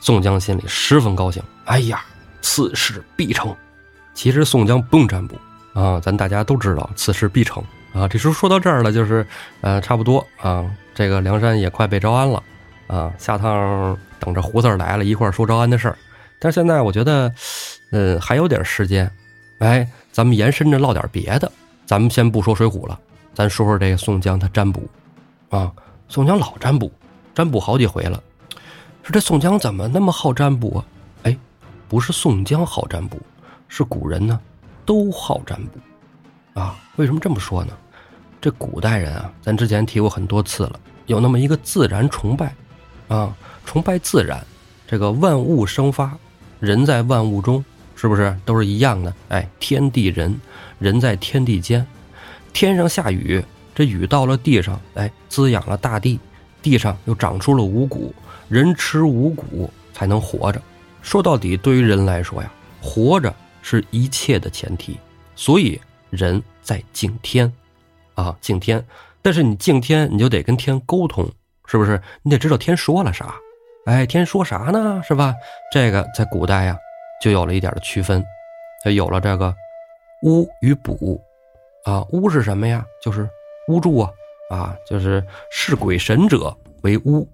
[0.00, 2.02] 宋江心里十分高兴，哎呀，
[2.40, 3.54] 此事必成。
[4.14, 5.36] 其实宋江不用占卜
[5.74, 8.08] 啊，咱大家都知道此事必成啊。
[8.08, 9.24] 这书说到这儿了，就是
[9.60, 10.68] 呃，差不多啊。
[10.94, 12.42] 这个梁山也快被招安了，
[12.88, 15.96] 啊，下趟等着胡四来了一块儿说招安的事儿。
[16.38, 17.32] 但是现在我觉得，
[17.92, 19.08] 嗯，还有点时间，
[19.58, 21.50] 哎，咱们延伸着唠点别的。
[21.86, 22.98] 咱们先不说水浒了，
[23.34, 24.82] 咱说说这个宋江他占卜，
[25.52, 25.70] 啊，
[26.08, 26.90] 宋江老占卜，
[27.34, 28.22] 占卜好几回了。
[29.02, 30.84] 说这宋江怎么那么好占卜啊？
[31.24, 31.38] 哎，
[31.88, 33.20] 不是宋江好占卜，
[33.68, 34.40] 是古人呢
[34.86, 37.72] 都好占卜，啊，为什么这么说呢？
[38.40, 42.54] 这古代人啊，咱之前提过很多次了，有那么一个自然崇拜，
[43.08, 43.36] 啊，
[43.66, 44.42] 崇拜自然，
[44.86, 46.16] 这个万物生发，
[46.60, 47.62] 人在万物中，
[47.94, 49.14] 是不是都是一样的？
[49.28, 50.40] 哎，天地人，
[50.78, 51.86] 人在天地间，
[52.54, 53.44] 天上下雨，
[53.82, 56.20] 这雨到了地上，哎，滋养了大地，
[56.62, 58.14] 地上又长出了五谷，
[58.48, 60.62] 人吃五谷才能活着。
[61.02, 64.96] 说到底，对于人来说呀，活着是一切的前提，
[65.34, 65.80] 所以
[66.10, 67.52] 人在敬天。
[68.14, 68.84] 啊，敬天，
[69.20, 71.28] 但是你敬天，你就得跟天沟通，
[71.66, 72.00] 是不是？
[72.22, 73.34] 你得知道天说了啥，
[73.86, 75.02] 哎，天说啥呢？
[75.04, 75.34] 是吧？
[75.72, 76.78] 这个在古代呀，
[77.20, 78.24] 就有了一点的区分，
[78.94, 79.52] 有了这个
[80.22, 81.20] 巫与卜，
[81.84, 82.84] 啊，巫是什么呀？
[83.02, 83.28] 就是
[83.68, 84.10] 巫祝啊，
[84.50, 87.26] 啊，就是视鬼神者为巫，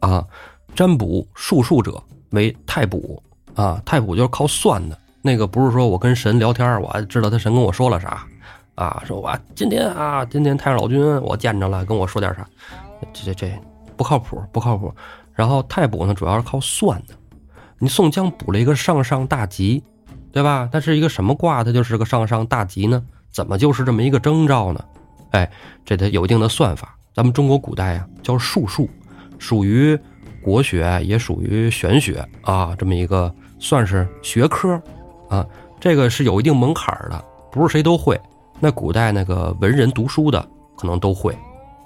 [0.00, 0.26] 啊，
[0.74, 3.22] 占卜术数者为太卜，
[3.54, 8.26] 啊，太卜就是靠算的，那个不是说我跟神聊天，我知道他神跟我说了啥。
[8.74, 12.48] 啊，说我今天啊，今天太上老君我见着了，跟我说点啥？
[13.12, 13.52] 这这这
[13.96, 14.92] 不靠谱，不靠谱。
[15.34, 17.14] 然后太卜呢，主要是靠算的。
[17.78, 19.84] 你宋江卜了一个上上大吉，
[20.32, 20.68] 对吧？
[20.72, 21.62] 他是一个什么卦？
[21.62, 23.02] 它就是个上上大吉呢？
[23.30, 24.82] 怎么就是这么一个征兆呢？
[25.32, 25.50] 哎，
[25.84, 26.96] 这得有一定的算法。
[27.14, 28.88] 咱们中国古代啊叫术数，
[29.38, 29.98] 属于
[30.42, 34.80] 国学，也属于玄学啊，这么一个算是学科
[35.28, 35.46] 啊。
[35.78, 38.18] 这个是有一定门槛的，不是谁都会。
[38.60, 40.40] 那古代那个文人读书的
[40.76, 41.36] 可能都会，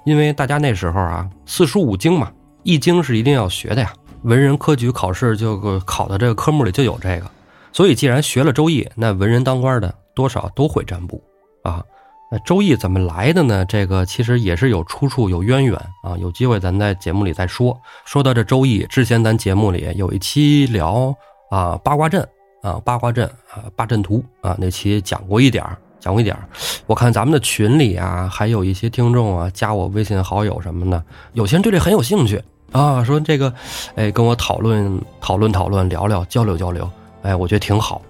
[0.05, 2.31] 因为大家那时候啊四书五经嘛，
[2.63, 3.91] 易经是一定要学的呀。
[4.21, 7.29] 文人科举考试就考的这个科目里就有这个，
[7.73, 11.21] 所以既然学了周易，那文人当官的多少都会占卜
[11.63, 11.83] 啊。
[12.29, 13.63] 那周易怎么来的呢？
[13.63, 16.17] 这个其实也是有出处、有渊源啊。
[16.19, 17.79] 有机会咱在节目里再说。
[18.03, 21.15] 说到这周易，之前咱节目里有一期聊
[21.49, 22.21] 啊八卦阵
[22.61, 25.63] 啊八卦阵啊八阵图啊那期讲过一点
[26.01, 26.37] 讲过一点
[26.85, 31.01] 我看咱们的群里啊，还有一些听众啊加我微信好友什么的，
[31.31, 33.53] 有些人对这很有兴趣啊，说这个
[33.95, 38.01] 哎跟我讨论讨论讨论，聊聊交流交流，哎我觉得挺好。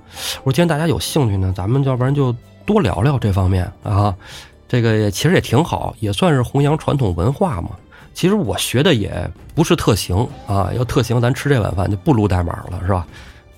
[0.44, 2.36] 我说既然大家有兴趣呢，咱们要不然就。
[2.68, 4.14] 多聊聊这方面啊，
[4.68, 7.70] 这个其实也挺好，也算是弘扬传统文化嘛。
[8.14, 13.08] 其实我学的也不是特行啊，要特行，咱吃这碗饭就不撸代码了，是吧？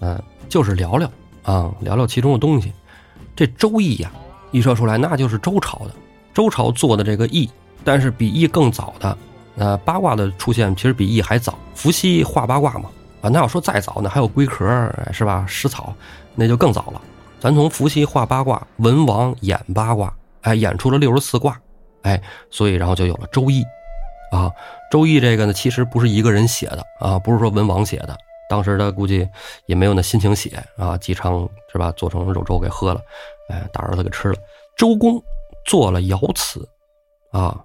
[0.02, 1.10] 嗯，就是聊聊
[1.44, 2.72] 啊，聊聊其中的东西。
[3.36, 4.12] 这《周易》呀，
[4.52, 5.92] 一说出来那就是周朝的，
[6.34, 7.50] 周朝做的这个易，
[7.84, 9.18] 但是比易更早的，
[9.58, 11.58] 呃，八卦的出现其实比易还早。
[11.74, 12.90] 伏羲画八卦嘛，
[13.22, 14.66] 啊，那要说再早呢，还有龟壳
[15.12, 15.46] 是吧？
[15.48, 15.94] 食草，
[16.36, 17.02] 那就更早了。
[17.40, 21.58] 咱从伏羲画八卦，文王演八卦，哎，演出了六十四卦，
[22.02, 22.22] 哎，
[22.52, 23.64] 所以然后就有了《周易》，
[24.38, 24.50] 啊，
[24.92, 28.18] 《周易》这个呢，其实不是一个人写的啊，不是说文王写的，
[28.50, 29.26] 当时他估计
[29.68, 33.02] 也没有那心情写啊，姬昌是吧，做成肉粥给喝了，
[33.50, 34.36] 哎，大儿子给吃了。
[34.76, 35.22] 周公
[35.66, 36.68] 做了爻辞，
[37.32, 37.58] 啊，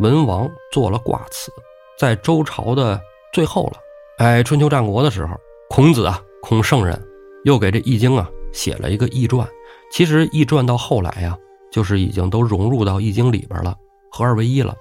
[0.00, 1.52] 文王做了卦辞，
[1.96, 3.00] 在周朝的
[3.32, 3.78] 最后了，
[4.18, 5.36] 哎，春秋战国的时候，
[5.70, 7.00] 孔子啊，孔圣人
[7.44, 8.28] 又给这《易经》啊。
[8.52, 9.48] 写了一个易传，
[9.90, 11.36] 其实易传到后来呀，
[11.70, 13.76] 就是已经都融入到易经里边了，
[14.10, 14.76] 合二为一了。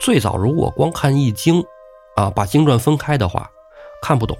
[0.00, 1.64] 最早如果光看易经，
[2.16, 3.48] 啊，把经传分开的话，
[4.02, 4.36] 看不懂，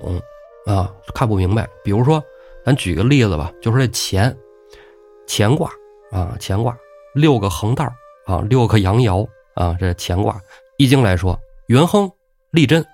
[0.67, 1.69] 啊，看不明白。
[1.83, 2.23] 比如说，
[2.65, 4.37] 咱举个例子吧，就说这乾，
[5.27, 5.71] 乾卦
[6.11, 6.77] 啊，乾卦
[7.15, 7.85] 六个横道
[8.27, 10.41] 啊，六个阳爻啊，这乾卦，
[10.77, 12.11] 易经来说，元亨
[12.51, 12.85] 利贞，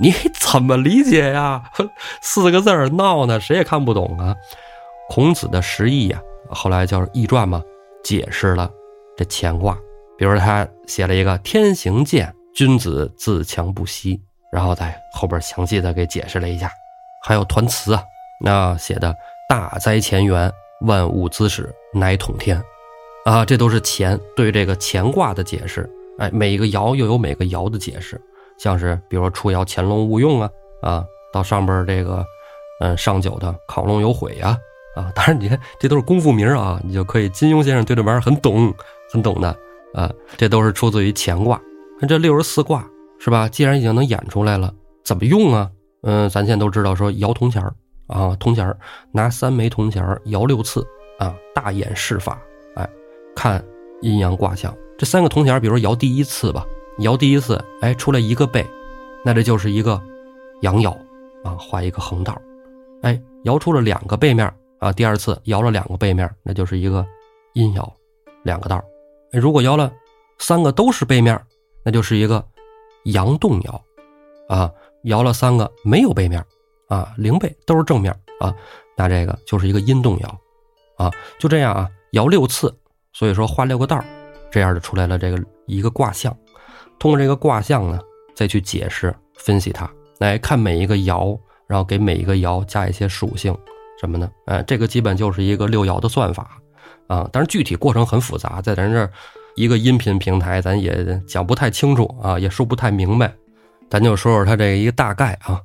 [0.00, 1.62] 你 怎么理解呀？
[2.22, 4.36] 四个字儿闹呢，谁也看不懂啊。
[5.08, 7.62] 孔子的十义呀，后来叫易传嘛，
[8.04, 8.70] 解释了
[9.16, 9.76] 这乾卦。
[10.18, 14.20] 比如他写了一个“天行健，君子自强不息”，
[14.52, 16.70] 然后在后边详细的给解释了一下。
[17.24, 18.02] 还有团辞啊，
[18.44, 19.14] 那写的
[19.48, 20.52] “大灾乾元，
[20.82, 22.62] 万物滋始，乃统天”，
[23.24, 25.88] 啊，这都是乾对这个乾卦的解释。
[26.18, 28.20] 哎，每一个爻又有每个爻的解释，
[28.58, 30.50] 像是比如说初爻潜龙勿用啊，
[30.82, 32.24] 啊，到上边这个
[32.80, 34.58] 嗯上九的亢龙有悔呀。
[34.98, 37.28] 啊，当然，你看这都是功夫名啊，你就可以。
[37.28, 38.74] 金庸先生对这玩意儿很懂，
[39.12, 39.56] 很懂的
[39.94, 40.10] 啊。
[40.36, 41.60] 这都是出自于乾卦。
[42.00, 42.84] 那这六十四卦
[43.20, 43.48] 是吧？
[43.48, 44.74] 既然已经能演出来了，
[45.04, 45.70] 怎么用啊？
[46.02, 47.72] 嗯，咱现在都知道说摇铜钱儿
[48.08, 48.76] 啊，铜钱儿
[49.12, 50.84] 拿三枚铜钱儿摇六次
[51.20, 52.40] 啊，大演示法，
[52.74, 52.88] 哎，
[53.36, 53.64] 看
[54.00, 54.74] 阴阳卦象。
[54.98, 56.66] 这三个铜钱儿，比如说摇第一次吧，
[56.98, 58.66] 摇第一次，哎，出来一个背，
[59.24, 60.00] 那这就是一个
[60.62, 60.90] 阳爻
[61.44, 62.36] 啊，画一个横道，
[63.02, 64.52] 哎，摇出了两个背面。
[64.78, 67.06] 啊，第二次摇了两个背面，那就是一个
[67.54, 67.88] 阴爻，
[68.44, 68.82] 两个道
[69.32, 69.92] 如果摇了
[70.38, 71.40] 三个都是背面，
[71.84, 72.44] 那就是一个
[73.04, 73.80] 阳动爻。
[74.48, 74.72] 啊，
[75.02, 76.42] 摇了三个没有背面，
[76.88, 78.10] 啊，零背都是正面
[78.40, 78.54] 啊，
[78.96, 80.28] 那这个就是一个阴动爻。
[80.96, 82.74] 啊，就这样啊，摇六次，
[83.12, 84.02] 所以说画六个道
[84.50, 86.34] 这样就出来了这个一个卦象。
[86.98, 88.00] 通过这个卦象呢，
[88.34, 93.54] 再去解释分析它，来看每一个爻，然后给每一个爻加一些属性。
[94.00, 94.30] 什么呢？
[94.46, 96.58] 哎，这个基本就是一个六爻的算法，
[97.08, 99.10] 啊，但是具体过程很复杂，在咱这儿
[99.56, 103.32] 一个音频平台，咱也讲不太清楚啊，也说不太明白，
[103.90, 105.60] 咱就说说它这一个大概啊。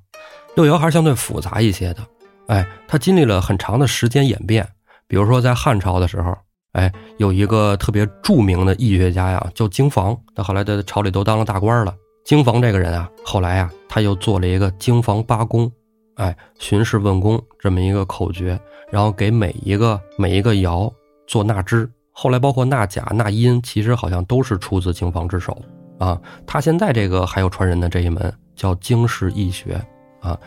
[0.56, 2.02] 六爻还是相对复杂一些的，
[2.48, 4.68] 哎，它经历了很长的时间演变。
[5.08, 6.36] 比如说在汉朝的时候，
[6.72, 11.94] 哎，有一个特别著名的易学家呀，叫经房，他后来在朝里都当了大官了。
[12.26, 15.72] 经房这个人啊，后来啊，他又做了一个经房八宫。
[16.16, 18.60] 哎，巡视问功这么一个口诀，
[18.92, 20.92] 然后给每一个每一个爻
[21.26, 21.90] 做纳支。
[22.12, 25.60] 后来包括纳甲、纳音，其实好像都是出自经房之手
[25.98, 26.20] 啊。
[26.46, 29.82] 他现在这个还有传人的这一门叫经世易学
[30.22, 30.40] 啊。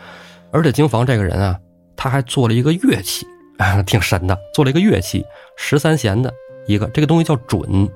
[0.53, 1.59] 而且经房这个人啊，
[1.97, 3.27] 他还做了一个乐器，
[3.85, 5.25] 挺神的，做了一个乐器，
[5.57, 6.33] 十三弦的
[6.69, 7.91] 一个，这个东西叫准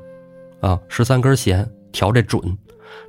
[0.61, 2.43] 啊，十三根弦调这准，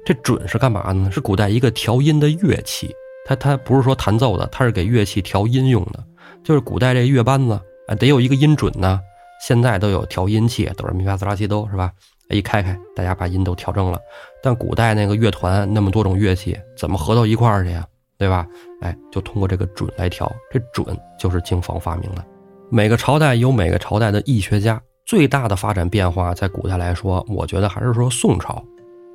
[0.06, 1.10] 这准是干嘛呢？
[1.12, 2.94] 是古代一个调音的乐器。
[3.36, 6.04] 它它不是说弹奏的，它是给乐器调音用的。
[6.44, 7.54] 就是古代这乐班子，
[7.88, 9.00] 啊，得有一个音准呢，
[9.42, 11.92] 现在都有调音器，哆来咪发嗦拉西哆，是吧？
[12.30, 14.00] 一开开，大家把音都调正了。
[14.42, 17.86] 但古代那个乐团那么多种乐器，怎么合到一块儿去呀？
[18.18, 18.46] 对吧？
[18.82, 22.24] 哎，就通过这个准来调，这准就是经房发明的。
[22.70, 28.64] 每个朝代有每个朝代的易学家，最大的发展变化在古代来说，我觉得还是说宋朝，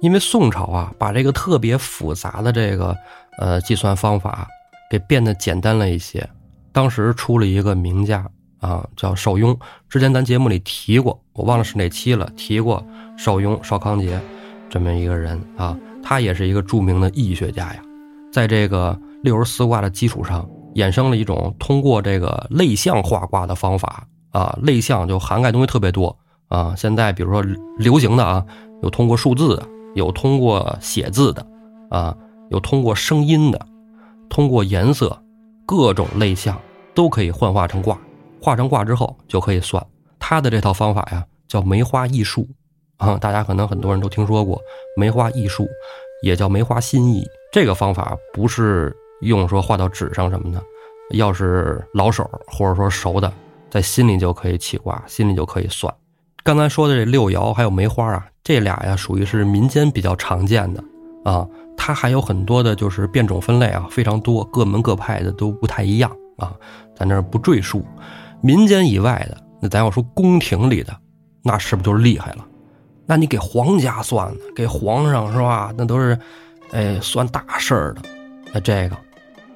[0.00, 2.94] 因为宋朝啊，把这个特别复杂的这个
[3.38, 4.46] 呃计算方法
[4.90, 6.28] 给变得简单了一些。
[6.72, 8.28] 当时出了一个名家
[8.60, 9.58] 啊，叫邵雍，
[9.88, 12.84] 之前咱节目里提过，我忘了是哪期了，提过
[13.16, 14.20] 邵雍、邵康节
[14.68, 17.82] 这么一个人啊，他也是一个著名的易学家呀，
[18.32, 20.48] 在这个六十四卦的基础上。
[20.76, 26.14] 衍生了一种通过这个类象化卦的方法啊，类象就涵盖东西特别多
[26.48, 26.74] 啊。
[26.76, 27.42] 现在比如说
[27.78, 28.44] 流行的啊，
[28.82, 31.46] 有通过数字的，有通过写字的
[31.88, 32.14] 啊，
[32.50, 33.66] 有通过声音的，
[34.28, 35.22] 通过颜色，
[35.64, 36.60] 各种类象
[36.94, 37.98] 都可以幻化成卦，
[38.40, 39.84] 画成卦之后就可以算。
[40.18, 42.46] 他的这套方法呀，叫梅花易数
[42.96, 44.60] 啊，大家可能很多人都听说过
[44.96, 45.66] 梅花易数，
[46.22, 47.24] 也叫梅花心意。
[47.52, 48.94] 这个方法不是。
[49.22, 50.62] 用说画到纸上什么的，
[51.12, 53.32] 要是老手或者说熟的，
[53.70, 55.92] 在心里就可以起卦，心里就可以算。
[56.44, 60.84] 刚才说的这六爻还有梅花啊，这俩呀属于是民间比较常见的
[61.24, 61.48] 啊，
[61.86, 66.52] 它还有很多的就是变种分类啊，非常多，各门各派的都不太一样啊，
[66.96, 67.86] 咱这不赘述。
[68.40, 70.92] 民间以外的，那咱要说宫廷里的，
[71.44, 72.44] 那是不是就厉害了？
[73.06, 75.72] 那你给皇家算的，给皇上是吧？
[75.78, 76.18] 那都是，
[76.72, 78.02] 哎，算大事儿的，
[78.52, 78.96] 那这个。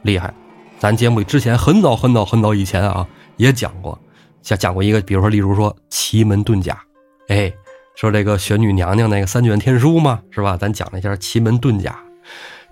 [0.02, 0.32] 厉害，
[0.78, 3.04] 咱节目里之前很早很早很早以前啊，
[3.38, 3.98] 也讲过，
[4.40, 6.80] 像讲过一个，比如说，例如说奇门遁甲，
[7.26, 7.52] 哎，
[7.96, 10.56] 说这个玄女娘娘那个三卷天书嘛，是吧？
[10.56, 11.98] 咱讲了一下奇门遁甲，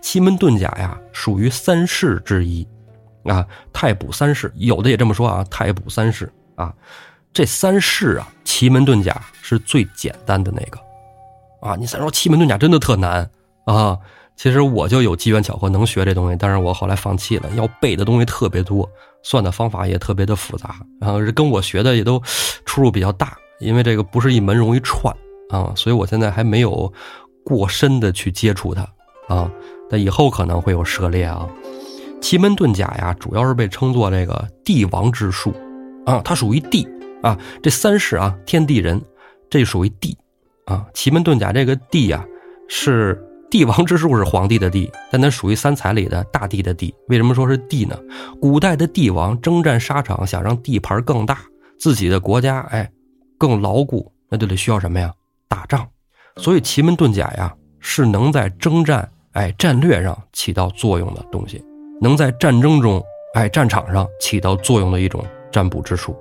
[0.00, 2.66] 奇门遁甲呀，属于三式之一，
[3.24, 6.72] 啊，太卜三式，有的也这么说啊，太卜三式啊，
[7.32, 10.78] 这三式啊，奇门遁甲是最简单的那个，
[11.60, 13.28] 啊，你再说奇门遁甲真的特难
[13.64, 13.98] 啊。
[14.36, 17.50] 其实我就有机缘巧合能学这东西，但是我后来放弃了。
[17.56, 18.88] 要背的东西特别多，
[19.24, 22.22] 算的方法也特别的复杂，然后跟我学的也都
[22.64, 23.36] 出入比较大。
[23.58, 25.12] 因为这个不是一门容易串
[25.50, 26.92] 啊，所以我现在还没有
[27.44, 28.86] 过深的去接触它
[29.26, 29.50] 啊。
[29.90, 31.48] 那以后可能会有涉猎啊。
[32.20, 35.54] 奇门遁甲呀，主要是被称作这个帝王之术
[36.04, 36.88] 啊，它属于帝
[37.22, 37.38] 啊。
[37.62, 39.00] 这三世啊，天地人，
[39.48, 40.16] 这属于帝
[40.64, 40.86] 啊。
[40.92, 42.24] 奇门遁甲这个帝呀，
[42.68, 43.24] 是。
[43.50, 46.94] 帝王之术是皇帝的帝，但它属于三才里的大帝的帝。
[47.08, 47.98] 为什么说是帝呢？
[48.42, 51.38] 古代的帝王征战沙场，想让地盘更大，
[51.78, 52.90] 自己的国家哎
[53.38, 55.10] 更牢固，那就得需要什么呀？
[55.48, 55.88] 打仗。
[56.36, 61.64] 所以奇门遁甲呀，是能在征战哎战略上起到作用的东西，
[62.00, 63.00] 能在战争中
[63.34, 66.16] 哎战场上起到作用的一种占卜之术，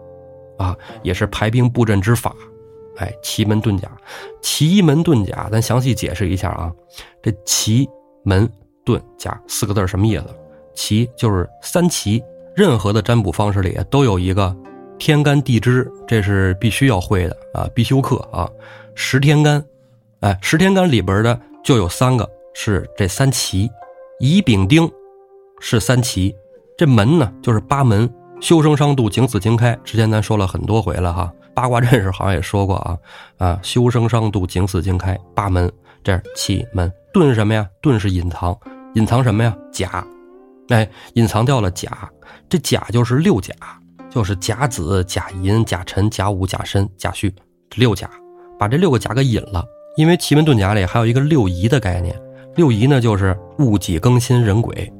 [0.60, 2.36] 啊，也是排兵布阵之法。
[2.98, 3.90] 哎，奇门遁甲，
[4.40, 6.72] 奇门遁甲，咱详细解释一下啊。
[7.20, 7.90] 这奇
[8.24, 8.48] 门
[8.86, 10.26] 遁甲四个字什么意思？
[10.76, 12.24] 奇就是三奇，
[12.56, 14.56] 任何的占卜方式里都有一个
[15.00, 18.48] 天干地支，这是必须要会的啊，必修课啊。
[18.94, 19.64] 十天干，
[20.20, 22.28] 哎，十天干里边的就有三个
[22.60, 23.70] 是这三奇，
[24.20, 24.92] 乙丙丁
[25.60, 26.36] 是三奇，
[26.76, 31.32] 这门呢就是八门，修生伤度景死经开，之前咱说了很多回了哈。
[31.54, 32.98] 八卦阵时好像也说过啊，
[33.38, 35.72] 啊，修生伤度景死经开八门，
[36.04, 36.92] 这是七门。
[37.14, 37.70] 遁什么呀？
[37.80, 38.58] 遁是隐藏，
[38.96, 39.56] 隐藏什么呀？
[39.72, 40.04] 甲，
[40.70, 42.10] 哎，隐藏掉了甲，
[42.50, 43.54] 这甲就是六甲，
[44.10, 47.32] 就是甲子、甲寅、甲辰、甲午、甲申、甲戌，
[47.76, 48.10] 六甲，
[48.58, 49.64] 把这六个甲给隐了。
[49.96, 52.20] 因为奇门遁甲里还有一个六仪的概念，
[52.58, 54.92] 六仪呢就是戊己庚辛壬癸。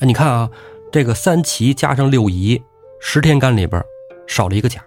[0.00, 0.50] 哎，你看啊，
[0.90, 2.60] 这个三奇加上六仪，
[3.00, 3.80] 十天干里边
[4.26, 4.82] 少了一个甲。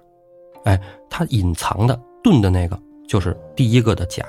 [0.64, 4.26] 哎，它隐藏的遁的那个就是第一个的甲，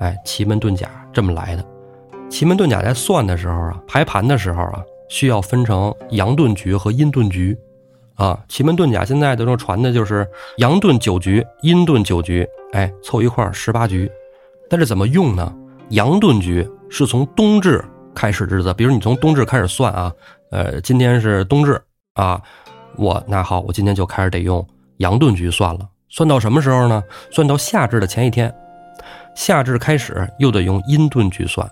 [0.00, 1.64] 哎，奇门遁甲这么来的。
[2.28, 7.56] 奇门遁甲在算的时候啊，排盘的时候啊，需要分成阳遁局和阴遁局，
[8.16, 14.10] 啊，奇门遁甲现在都说传的就是阳遁九局，阴遁九局，哎，凑一块十八局。
[14.68, 15.54] 但是怎么用呢？
[15.94, 17.82] 阳遁局是从冬至
[18.14, 20.12] 开始日子，比如你从冬至开始算啊，
[20.50, 21.80] 呃，今天是冬至
[22.14, 22.40] 啊，
[22.96, 24.64] 我那好，我今天就开始得用。
[24.98, 27.02] 阳遁局算了，算到什么时候呢？
[27.30, 28.52] 算到夏至的前一天，
[29.36, 31.68] 夏至开始又得用阴遁局算，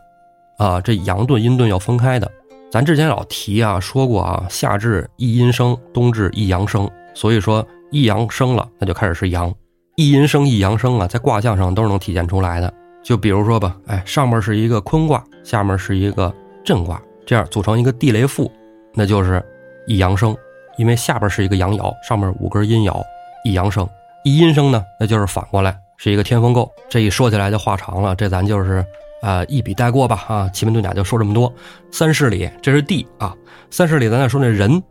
[0.58, 2.30] 啊，这阳遁阴遁要分开的。
[2.70, 9.52] 咱之前老提啊，说过啊，夏至一阴生，冬至一阳生，所以说一阳生了，那就开始是阳，
[9.96, 12.72] 一阴生一阳生啊，在卦象上都是能体现出来的。
[13.02, 16.32] 就比如说吧，哎，上面是一个坤卦，下面是一个
[16.64, 18.50] 震卦，这样组成一个地雷复，
[18.94, 19.42] 那就是
[19.86, 20.36] 一阳生。
[20.78, 22.98] 因为下边是一个阳爻，上面五根阴爻，
[23.44, 23.86] 一阳生，
[24.24, 26.66] 一阴生呢，那就是反过来是一个天风姤。
[26.88, 28.82] 这一说起来就话长了，这咱就是
[29.20, 30.48] 啊一笔带过吧啊。
[30.48, 31.52] 奇门遁甲就说这么多。
[31.90, 33.36] 三势里这是地啊，
[33.70, 34.82] 三势里咱再说那人，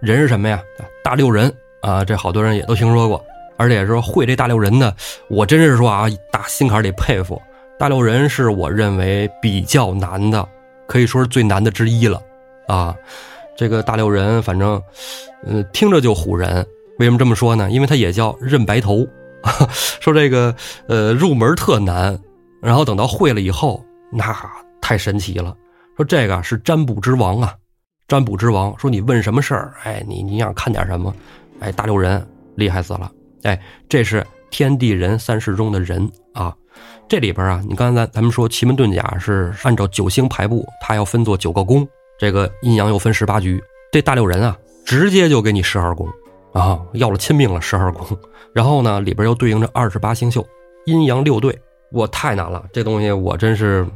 [0.00, 0.60] 人是什么呀？
[1.04, 3.24] 大六人啊，这好多人也都听说过，
[3.56, 4.92] 而且说会这大六人的，
[5.30, 7.40] 我真是说啊，打心坎里佩服。
[7.78, 10.46] 大六人是我认为比较难的，
[10.88, 12.20] 可以说是最难的之一了
[12.66, 12.94] 啊。
[13.56, 14.82] 这个大六人，反正
[15.44, 16.66] 嗯听着就唬人。
[16.98, 17.70] 为什么这么说呢？
[17.70, 19.06] 因为它也叫认白头，
[20.00, 20.52] 说这个
[20.88, 22.18] 呃入门特难，
[22.60, 24.34] 然后等到会了以后，那
[24.80, 25.56] 太神奇了。
[25.96, 27.54] 说这个是占卜之王啊，
[28.08, 28.76] 占卜之王。
[28.76, 31.14] 说你问什么事儿，哎，你你想看点什么，
[31.60, 32.26] 哎，大六人
[32.56, 33.12] 厉害死了。
[33.44, 36.52] 哎，这是天地人三世中的人啊。
[37.08, 41.88] 这里边啊，你刚才咱咱们说奇门遁甲是按照九星排布，它要分作九个宫，
[42.18, 43.62] 这个阴阳又分十八局。
[43.90, 46.06] 这大六人啊，直接就给你十二宫。
[46.52, 48.06] 啊，要了亲命了，十二宫，
[48.52, 50.46] 然后呢，里边又对应着二十八星宿，
[50.86, 51.56] 阴阳六对，
[51.92, 53.86] 我太难了，这东西我真是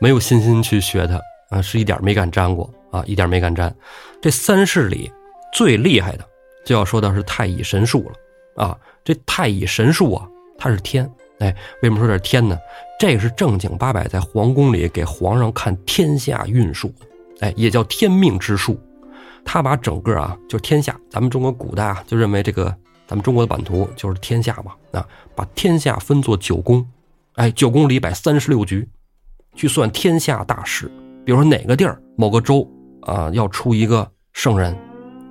[0.00, 3.74] 没有信心去学它啊，是一点没敢沾过啊，一点没敢沾。
[4.20, 5.10] 这三世里
[5.52, 6.24] 最厉害的，
[6.64, 8.78] 就要说到是太乙神术了啊。
[9.04, 11.08] 这太乙神术啊，它是天，
[11.38, 12.58] 哎，为什么说这是天呢？
[12.98, 16.92] 这是正经八百在皇宫里给皇上看天下运数，
[17.40, 18.80] 哎，也叫天命之术。
[19.44, 22.74] 他把整个啊，就是天下，咱们中国古代啊，就认为这个
[23.06, 26.84] 咱们中国的版图就是天下嘛啊，把天下分作九宫，
[27.34, 28.88] 哎，九宫里摆三十六局，
[29.54, 30.90] 去算天下大事。
[31.24, 32.68] 比如说哪个地儿某个州
[33.02, 34.76] 啊要出一个圣人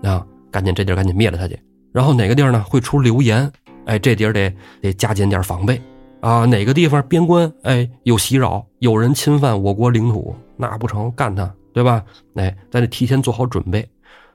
[0.03, 1.59] 啊，赶紧这地儿赶紧灭了他去。
[1.91, 3.51] 然后哪个地儿呢会出流言，
[3.85, 5.81] 哎，这地儿得得加紧点防备
[6.25, 6.45] 啊。
[6.45, 12.03] 哪个地方边关哎有袭扰，有人侵犯我国领土，那不成干他，对吧？
[12.35, 13.87] 哎，咱得提前做好准备。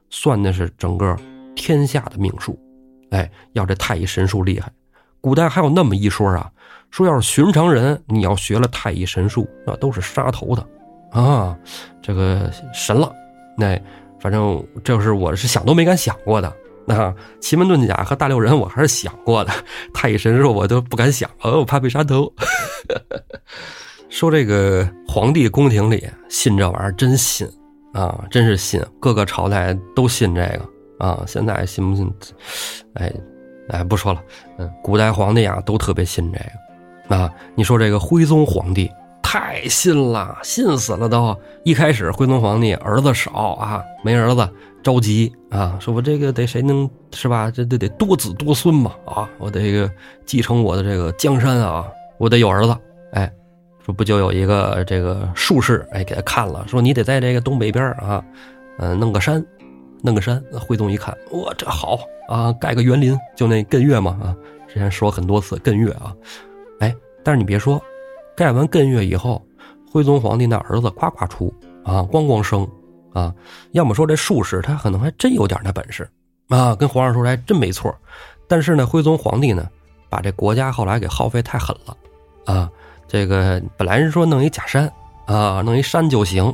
[0.09, 1.17] 算的是整个
[1.55, 2.59] 天下的命数，
[3.11, 4.71] 哎，要这太乙神术厉害。
[5.21, 6.51] 古代还有那么一说啊，
[6.91, 10.67] 说要是寻常人，你要学了太乙神术，那都是杀头的
[11.13, 11.57] 啊，
[12.03, 13.13] 这个神了。
[13.57, 13.81] 那
[14.19, 16.53] 反正这是我是想都没敢想过的。
[16.87, 19.53] 那 奇门遁甲和大六人我还是想过的，
[19.95, 22.33] 太乙神术我都不敢想，哦，我怕被杀头。
[24.09, 27.49] 说这个皇帝宫廷里信这玩意儿真信。
[27.93, 31.25] 啊，真是信，各个朝代都信这个啊。
[31.27, 32.09] 现在信不信？
[32.95, 33.13] 哎，
[33.69, 34.23] 哎，不说了。
[34.59, 37.17] 嗯，古代皇帝啊，都特别信这个。
[37.17, 38.89] 啊，你说这个徽宗皇帝
[39.31, 41.37] 太信了，信死了都。
[41.63, 44.49] 一开始徽宗皇帝儿子少啊，没儿子
[44.83, 47.49] 着急啊，说我这个得谁能是吧？
[47.49, 49.89] 这得得多子多孙嘛啊，我得个
[50.27, 51.87] 继承我的这个江山啊，
[52.19, 52.77] 我得有儿子。
[53.13, 53.33] 哎。
[53.87, 58.21] 说不就有一个这个术士哎，给他看了，说你得在这个东北边啊，
[58.81, 59.47] 嗯，弄个山，
[60.03, 60.43] 弄个山。
[60.61, 64.35] 徽宗一看，哇，这好啊，盖个园林，就那艮岳嘛啊，
[64.67, 66.13] 之前说很多次艮岳啊，
[66.81, 67.81] 哎，但是你别说，
[68.41, 69.47] 盖完艮岳以后，
[69.93, 71.53] 徽宗皇帝那儿子夸夸出
[71.85, 72.67] 啊，咣咣生
[73.13, 73.35] 啊，
[73.73, 76.11] 要么说这术士他可能还真有点那本事
[76.49, 77.95] 啊，跟皇上说还真没错，
[78.49, 79.69] 但是呢，徽宗皇帝呢，
[80.09, 81.95] 把这国家后来给耗费太狠了
[82.47, 82.71] 啊。
[83.07, 84.91] 这个本来是说弄一假山
[85.27, 86.51] 啊，弄一山就行，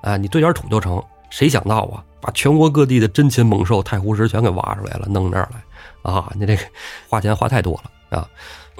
[0.00, 1.02] 啊，你堆点土就成。
[1.28, 6.32] 谁想到啊，把全国各地的珍禽猛兽、太湖石全给挖出来了，弄这儿来啊！
[6.34, 6.58] 你这
[7.10, 8.26] 花钱花太多了啊！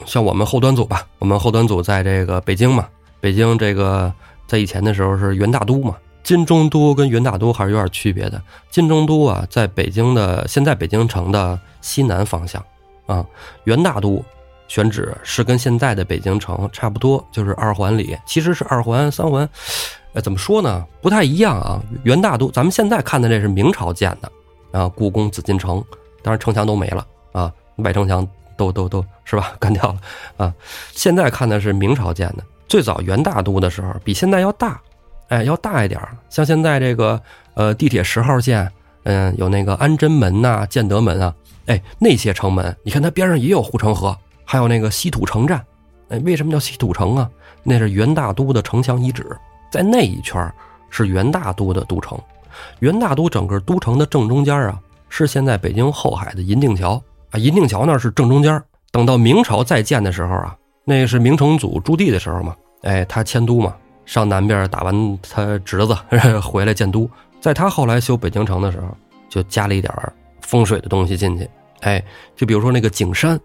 [0.04, 2.86] 像我们后端组吧，我们后端组在这个北京嘛，
[3.20, 4.12] 北京这个
[4.46, 8.40] 在以前的时候是元大都嘛，金中都跟元大都还是有点区别的。
[8.70, 12.62] 金中都啊，在北京的现在北京城的西南方向
[13.06, 13.24] 啊，
[13.64, 14.24] 元大都。
[14.68, 19.48] 选址是跟现在的北京城差不多，就是二环里，其实是二环、三环，
[20.12, 20.84] 呃，怎么说呢？
[21.00, 21.80] 不太一样啊。
[22.02, 24.32] 元大都，咱们现在看的这是明朝建的
[24.76, 25.80] 啊，故宫、紫禁城，
[26.20, 28.26] 当然城墙都没了啊，外城墙
[28.56, 29.98] 都都都是吧， 干掉了
[30.36, 30.54] 啊。
[30.92, 34.80] 现在看的是明朝建的，最早元大都的时候比现在要大，
[35.28, 37.20] 哎，要大一点像现在这个
[37.54, 38.70] 呃地铁十号线，
[39.04, 41.34] 嗯，有那个安贞门呐、建德门啊，
[41.66, 44.16] 哎，那些城门，你看它边上也有护城河。
[44.48, 45.60] 还有那个西土城站，
[46.08, 47.28] 哎，为什么叫西土城啊？
[47.64, 49.36] 那是元大都的城墙遗址，
[49.72, 50.54] 在那一圈
[50.88, 52.16] 是元大都的都城。
[52.78, 54.78] 元大都整个都城的正中间啊，
[55.08, 57.02] 是现在北京后海的银锭桥
[57.36, 58.62] 银锭桥那是正中间。
[58.92, 63.74] 等到明朝再建的时候啊，那是明成祖朱棣的时候嘛，哎，他迁都嘛，
[64.04, 65.94] 上南边打完他侄子
[66.42, 67.08] 回来建都。
[67.40, 68.86] 在他后来修北京城的时候，
[69.28, 69.92] 就加了一点
[70.40, 71.48] 风水的东西进去，
[71.80, 72.02] 哎，
[72.34, 73.38] 就比如说那个景山。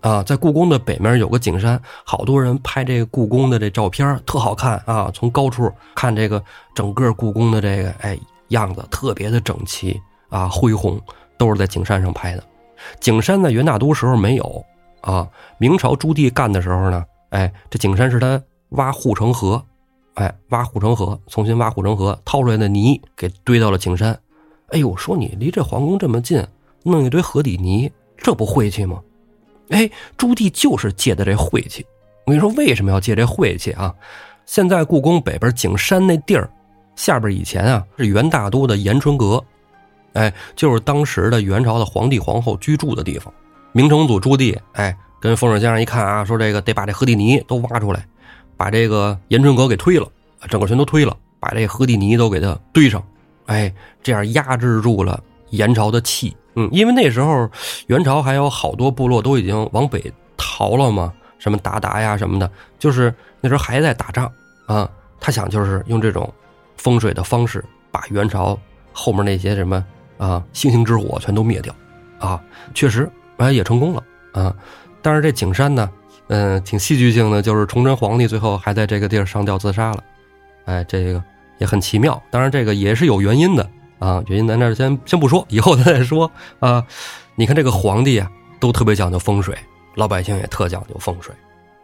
[0.00, 5.10] 啊，在故宫的北面有个景山，好多人拍这个故宫的这照片，特好看啊！
[5.12, 6.42] 从高处看这个
[6.74, 8.18] 整个故宫的这个哎
[8.48, 10.00] 样子，特别的整齐
[10.30, 10.98] 啊，恢宏，
[11.36, 12.42] 都是在景山上拍的。
[13.00, 14.64] 景山在元大都时候没有
[15.00, 15.28] 啊。
[15.58, 19.62] 明朝朱棣干的时候呢，哎，这景山是他挖护城河，
[20.14, 24.18] 哎，挖护城河，重新挖护城河，掏出来的泥给堆到了景山。
[24.68, 26.46] 哎呦，说你离这皇宫这么近，
[26.84, 29.00] 弄一堆河底泥，这不晦气吗？
[29.70, 31.84] 哎，朱棣就是借的这晦气。
[32.26, 33.94] 我跟你说，为什么要借这晦气啊？
[34.46, 36.50] 现在故宫北边景山那地儿
[36.96, 39.42] 下边以前啊是元大都的延春阁，
[40.12, 43.32] 哎，就是当时的元朝的皇帝皇后居住的地方。
[43.72, 48.04] 明成祖朱棣哎，跟风水先生一看啊，说这个得把这河底泥都挖出来，
[48.56, 50.08] 把这个延春阁给推了，
[50.48, 53.02] 整个全都推了，把这河底泥都给它堆上，
[53.46, 56.36] 哎，这样压制住了元朝的气。
[56.56, 57.48] 嗯，因为那时候
[57.86, 64.30] 元朝还有好多部落都已经往北逃了嘛，什么鞑靼呀什么的，就是那时候还在打仗
[64.66, 64.90] 啊。
[65.20, 66.32] 他想就是用这种
[66.76, 68.58] 风水的方式，把元朝
[68.92, 69.84] 后面那些什么
[70.20, 71.74] 啊星星之火全都灭掉
[72.20, 72.40] 啊。
[72.74, 74.02] 确实，哎也成功了
[74.32, 74.54] 啊。
[75.02, 75.90] 但是这景山呢，
[76.28, 80.04] 嗯，挺戏剧性的，就是崇祯皇帝最后还在这个地儿上吊自杀了。
[80.66, 81.24] 哎，这个
[81.58, 82.22] 也很奇妙。
[82.30, 83.68] 当然，这个也是有原因的。
[83.98, 86.82] 啊，原因咱这先先不说，以后咱再说啊。
[87.34, 89.54] 你看这个皇帝啊，都特别讲究风水，
[89.94, 91.34] 老百姓也特讲究风水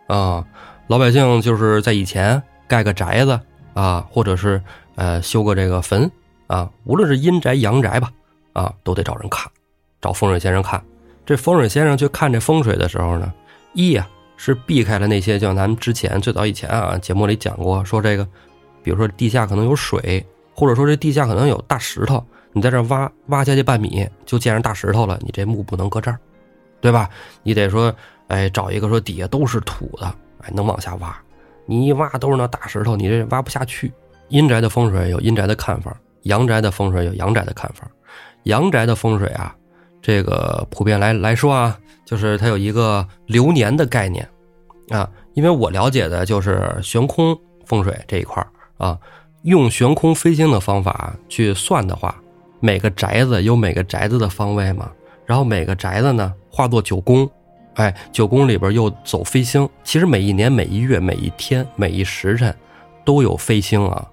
[0.07, 0.43] 啊。
[0.87, 3.39] 老百姓就是在以前盖个宅子
[3.74, 4.62] 啊，或者是
[4.95, 6.11] 呃修个这个坟
[6.47, 8.11] 啊，无论是阴宅阳宅吧，
[8.57, 9.50] 啊，都得找人看，
[10.00, 10.82] 找风水先生看。
[11.24, 13.32] 这风水先生去看这风水的时候呢，
[13.74, 18.26] 一呀是避开了那些，就像咱们之前最早以前啊节目里讲过，说这个，
[18.82, 20.24] 比如说地下可能有水。
[20.59, 26.18] 或者说这地下可能有大石头，你在这挖挖下去半米就见着大石头了，你这墓不能搁这儿，
[26.80, 27.11] 对吧？
[27.42, 27.94] 你得说，
[28.28, 30.07] 哎，找一个说底下都是土的，
[30.38, 31.14] 哎，能往下挖。
[31.66, 33.92] 你一挖都是那大石头，你这挖不下去。
[34.28, 37.86] 阴宅的风水有阴宅的看法，阳宅的风水有阳宅的看法。
[38.47, 39.55] 阳宅的风水啊，
[40.03, 44.28] 这个普遍来来说啊，就是它有一个流年的概念
[44.88, 48.44] 啊，因为我了解的就是悬空风水这一块
[48.78, 48.99] 啊。
[49.42, 52.12] 用悬空飞星的方法去算的话，
[52.59, 54.90] 每个宅子有每个宅子的方位嘛，
[55.24, 57.30] 然后每个宅子呢化作九宫，
[57.74, 59.68] 哎，九宫里边又走飞星。
[59.84, 62.53] 其实每一年、每一月、每一天、每一时辰
[63.05, 64.05] 都有飞星啊。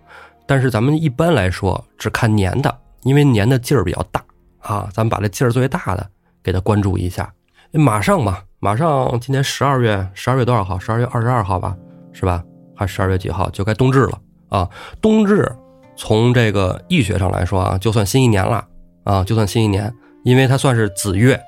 [0.46, 4.24] 但是咱们一般来说只看年的，因为年的劲儿比较大
[4.60, 4.90] 啊。
[4.94, 6.10] 咱们把这劲儿最大的
[6.44, 7.32] 给它关注一下。
[7.72, 10.78] 马上嘛，马上今年十二月，十二月多少号？
[10.78, 11.76] 十二月二十二号吧，
[12.12, 12.44] 是吧？
[12.76, 13.50] 还十二月几号？
[13.50, 14.20] 就该冬至了。
[14.50, 14.70] 啊，
[15.02, 15.52] 冬至
[15.96, 18.64] 从这个易学上来说啊，就算新一年了
[19.04, 19.92] 啊，就算新一年，
[20.24, 21.40] 因为它算是子月，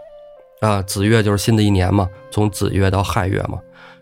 [0.61, 3.59] 啊，子月就是新的一年嘛，从子月到亥月嘛，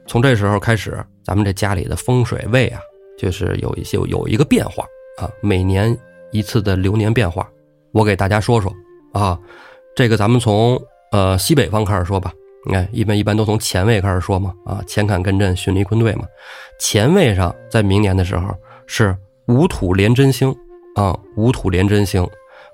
[0.07, 2.79] 从这时候开始，咱们这家里的风水位啊，
[3.17, 4.85] 就是有一些有一个变化
[5.17, 5.97] 啊，每年
[6.33, 7.47] 一次的流年变化，
[7.93, 8.69] 我给大家说说
[9.13, 9.39] 啊，
[9.95, 10.77] 这个咱们从
[11.13, 12.33] 呃西北方开始说吧，
[12.67, 16.25] 你看一般一般都从前位开始说嘛，啊，乾坎艮震巽离坤兑嘛，
[16.79, 18.53] 前位上在明年的时候。
[18.85, 19.17] 是
[19.47, 20.53] 五土连真星，
[20.95, 22.27] 啊，五土连真星，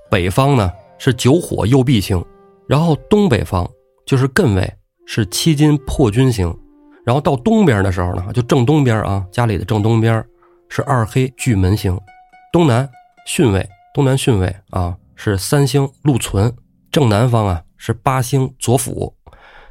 [0.10, 2.22] 北方呢是九火右弼星，
[2.68, 3.70] 然后东北方
[4.08, 4.74] 就是艮位
[5.06, 6.54] 是七金破军星，
[7.06, 10.22] 然后到东边的时候呢，就正东边啊，家里的正东边
[10.68, 11.98] 是二黑巨门星，
[12.52, 12.90] 东南
[13.30, 16.52] 巽位，东南巽位啊是三星禄存，
[16.92, 19.14] 正南方啊是八星左辅，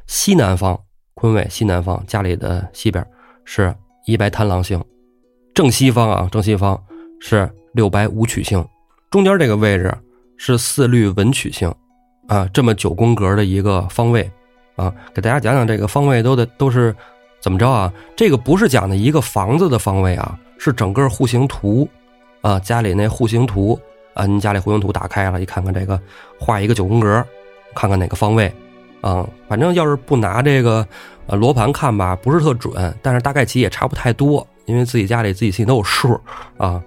[0.07, 0.79] 西南方
[1.13, 3.05] 坤位，西南方家里的西边
[3.43, 4.81] 是一白贪狼星。
[5.53, 6.81] 正西方啊，正西方
[7.19, 8.65] 是六白武曲星，
[9.11, 9.93] 中间这个位置
[10.37, 11.69] 是四绿文曲星，
[12.29, 14.31] 啊，这么九宫格的一个方位，
[14.77, 16.95] 啊，给大家讲讲这个方位都得都是
[17.41, 17.91] 怎么着啊？
[18.15, 21.85] 这个不是讲的一个房子的方位啊，是整个户型图，
[22.41, 23.79] 啊，家里那户型图
[24.13, 25.99] 啊，您家里户型图打开了，一看看这个
[26.39, 27.25] 画一个九宫格，
[27.75, 28.53] 看看哪个方位，
[29.01, 30.85] 啊，反正要是不拿这个
[31.27, 34.45] 呃罗盘看吧，不是特准，但是大概其也差不太多。
[34.65, 36.19] 因为自己家里自己心里都有数
[36.55, 36.79] 啊，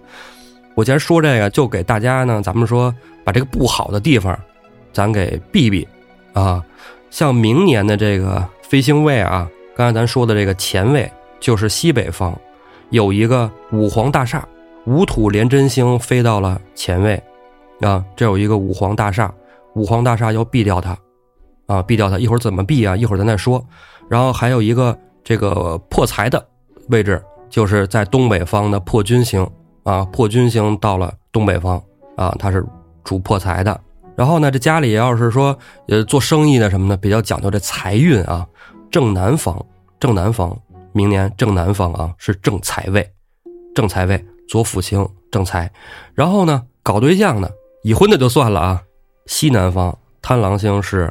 [0.76, 2.94] 我既然说这个，就给大家呢，咱们说
[3.24, 4.38] 把这个不好的地方，
[4.92, 5.88] 咱给避避
[6.32, 6.64] 啊。
[7.11, 12.38] 像明年的这个飞星位啊，刚才咱说的这个前位就是西北方，
[12.90, 14.46] 有一个五皇大厦，
[14.87, 17.22] 五土连真星飞到了前位
[17.80, 19.33] 啊，这有一个五黄大厦，
[19.74, 20.97] 五黄大厦要避掉它
[21.66, 22.97] 啊，避掉它，一会儿怎么避啊？
[22.97, 23.64] 一会儿咱再说。
[24.09, 26.45] 然后还有一个这个破财的
[26.89, 27.22] 位置。
[27.53, 29.47] 就是在东北方的破军星
[29.83, 31.76] 啊，破军星到了东北方
[32.16, 32.64] 啊，它是
[33.05, 33.78] 主破财的。
[34.16, 35.55] 然后呢，这家里要是说
[35.87, 38.47] 呃做生意的什么的，比较讲究这财运啊，
[38.91, 39.62] 正南方，
[40.01, 40.59] 正南方，
[40.93, 43.07] 明年正南方啊是正财位，
[43.74, 45.72] 正财位左辅星正财。
[46.12, 47.50] 然后呢，搞对象的，
[47.84, 48.82] 已婚的就算了啊，
[49.24, 51.11] 西南方贪狼星是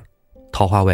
[0.51, 0.93] 桃花位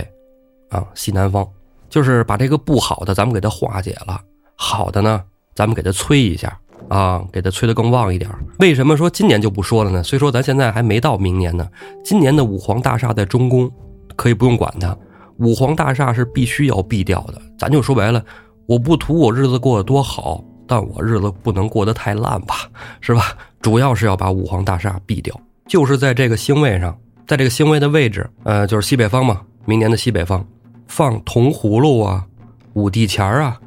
[0.70, 1.46] 啊，西南方。
[1.90, 4.18] 就是把这个不好的咱们给它化解了，
[4.56, 5.22] 好的呢，
[5.56, 8.30] 咱们给它催一下啊，给它催得更旺一点。
[8.60, 10.02] 为什么说今年就不说了呢？
[10.02, 11.68] 虽说咱现在还没到明年呢，
[12.02, 13.70] 今年的五黄大厦在中宫，
[14.16, 14.98] 可以不用管它。
[15.40, 17.42] 五黄大厦是必须要避掉的。
[17.60, 18.24] 咱就说白了，
[18.68, 22.56] 我不图我日子过得多好，但我日子不能过得太烂吧，
[23.02, 23.36] 是吧？
[23.62, 25.34] 主要是要把五皇大厦避掉，
[25.68, 30.46] 就是在这个星位上，在这个星位的位置，呃，就是西北方嘛，明年的西北方。
[30.88, 32.26] 放铜葫芦啊，
[32.74, 33.60] 五帝钱啊，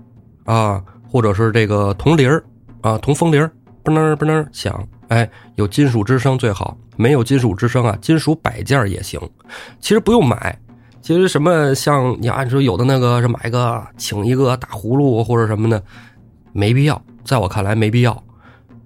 [0.44, 2.42] 啊，或者是这个铜铃儿
[2.80, 3.52] 啊，铜风铃儿，
[3.84, 9.20] 嘣儿嘣儿响，哎，有金属之声最好，没有金属之声啊，金属摆件也行。
[9.80, 10.58] 其实不用买，
[11.02, 15.82] 其实什么像你按说有的那个是买个请一个大葫芦或者什么的，
[16.52, 18.22] 没必要，在我看来没必要，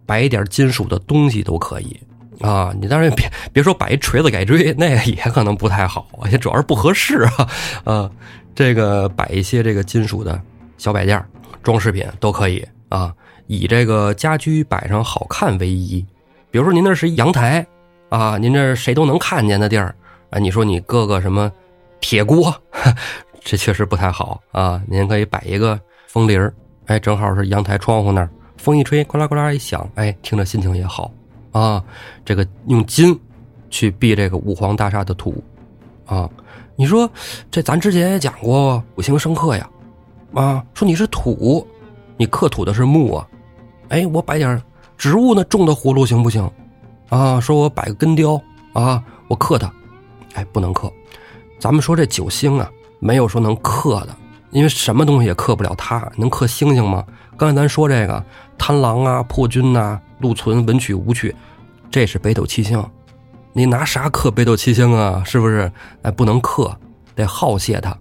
[0.06, 2.00] 摆一点金属的东西都可以
[2.40, 2.74] 啊。
[2.80, 7.48] 你当然别别说摆一锤子改锥，那也可能不太好，也主要是不合适啊，
[7.84, 8.10] 啊。
[8.54, 10.40] 这个摆一些这个金属的
[10.78, 11.20] 小摆件、
[11.60, 13.12] 装饰品都可以啊，
[13.48, 16.06] 以这个家居摆上好看为宜。
[16.52, 17.66] 比如说您那是一阳台
[18.10, 19.92] 啊，您这谁都能看见的地儿
[20.30, 21.50] 啊，你说你搁个什么
[22.00, 22.54] 铁锅，
[23.42, 24.80] 这确实不太好啊。
[24.86, 26.54] 您可以摆一个风铃儿，
[26.86, 31.10] 哎，正好是阳台窗户那儿，风一吹，呱啦呱啦一响，哎，听着心情也好
[31.52, 31.82] 啊。
[32.24, 33.18] 这个用金
[33.70, 35.42] 去避这个五黄大厦的土
[36.06, 36.28] 啊。
[36.76, 37.08] 你说，
[37.50, 39.70] 这咱之前也讲过五行生克呀，
[40.34, 41.66] 啊，说你是土，
[42.16, 43.26] 你克土的是木啊，
[43.88, 44.60] 哎，我摆点
[44.98, 46.50] 植物呢种的葫芦行不行？
[47.08, 48.40] 啊，说我摆个根雕
[48.72, 49.72] 啊，我克它，
[50.34, 50.92] 哎，不能克。
[51.60, 52.68] 咱们说这九星啊，
[52.98, 54.16] 没有说能克的，
[54.54, 57.04] 因为什么东西也克不了它，能克星星吗？
[57.36, 58.24] 刚才咱说这个
[58.56, 61.34] 贪狼啊、破军呐、禄存、文曲、武曲，
[61.90, 62.82] 这是北斗七星。
[63.52, 65.22] 你拿啥克北斗七星啊？
[65.26, 65.70] 是不是？
[66.02, 66.74] 哎，不能克，
[67.16, 67.96] 得耗泄它。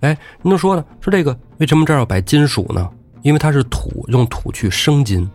[0.00, 2.90] 哎，您都说了，说这个为什么这儿要摆金属呢？
[3.22, 5.30] 因为它是土，用土去生金，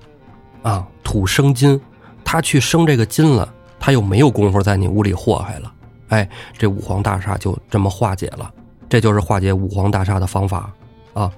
[0.63, 1.79] 啊，土生金，
[2.25, 5.73] 它去生这个金了，它又没有功夫在你屋里祸害了。
[6.09, 8.51] 哎，这五黄大厦就这么化解了，
[8.91, 10.69] 这就是化解五黄大厦的方法
[11.13, 11.31] 啊。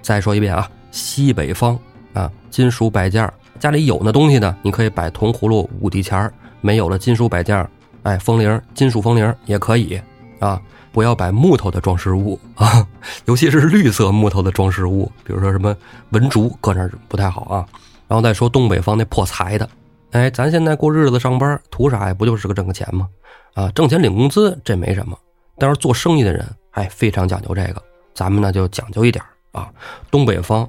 [0.00, 1.78] 再说一遍啊，西北方
[2.14, 3.30] 啊，金属摆件
[3.60, 6.32] 家里有那东西的，你可以摆铜葫芦、五帝钱儿。
[6.62, 7.68] 没有了金属摆件
[8.04, 10.00] 哎，风铃、金属风铃也可以
[10.38, 10.58] 啊，
[10.92, 12.86] 不要摆木头的装饰物啊，
[13.26, 15.76] 尤其是绿色木头的装饰物，比如说什么
[16.08, 17.66] 文竹，搁那儿不太好啊。
[18.08, 19.68] 然后再说东北方那破财的，
[20.12, 22.14] 哎，咱现在过日子上班图啥呀？
[22.14, 23.06] 不就是个挣个钱吗？
[23.54, 25.16] 啊，挣钱领工资这没什么，
[25.58, 27.82] 但是做生意的人哎，非常讲究这个，
[28.14, 29.72] 咱们呢就讲究一点啊。
[30.10, 30.68] 东北方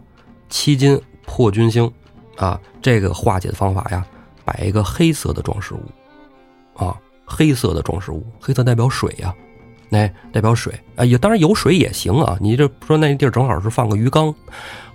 [0.50, 1.92] 七金破军星
[2.38, 4.06] 啊，这个化解的方法呀。
[4.48, 5.82] 摆一个黑色的装饰物，
[6.76, 9.34] 啊，黑色的装饰物，黑色代表水呀，
[9.90, 12.38] 那代表水啊，也当然有水也行啊。
[12.40, 14.32] 你这说那地儿正好是放个鱼缸，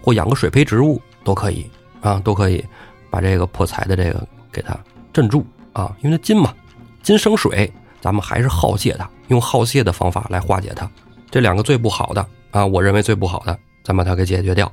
[0.01, 1.69] 或养个水培植物都可以
[2.01, 2.65] 啊，都可以
[3.11, 4.79] 把这个破财的这个给它
[5.13, 6.55] 镇住啊，因为它金嘛，
[7.03, 7.69] 金生水，
[8.01, 10.89] 咱们还是耗泄它，用耗泄的方法来化解它。
[11.31, 14.71] 这两个最不好的啊，我认为最不好的，咱把它给解决掉。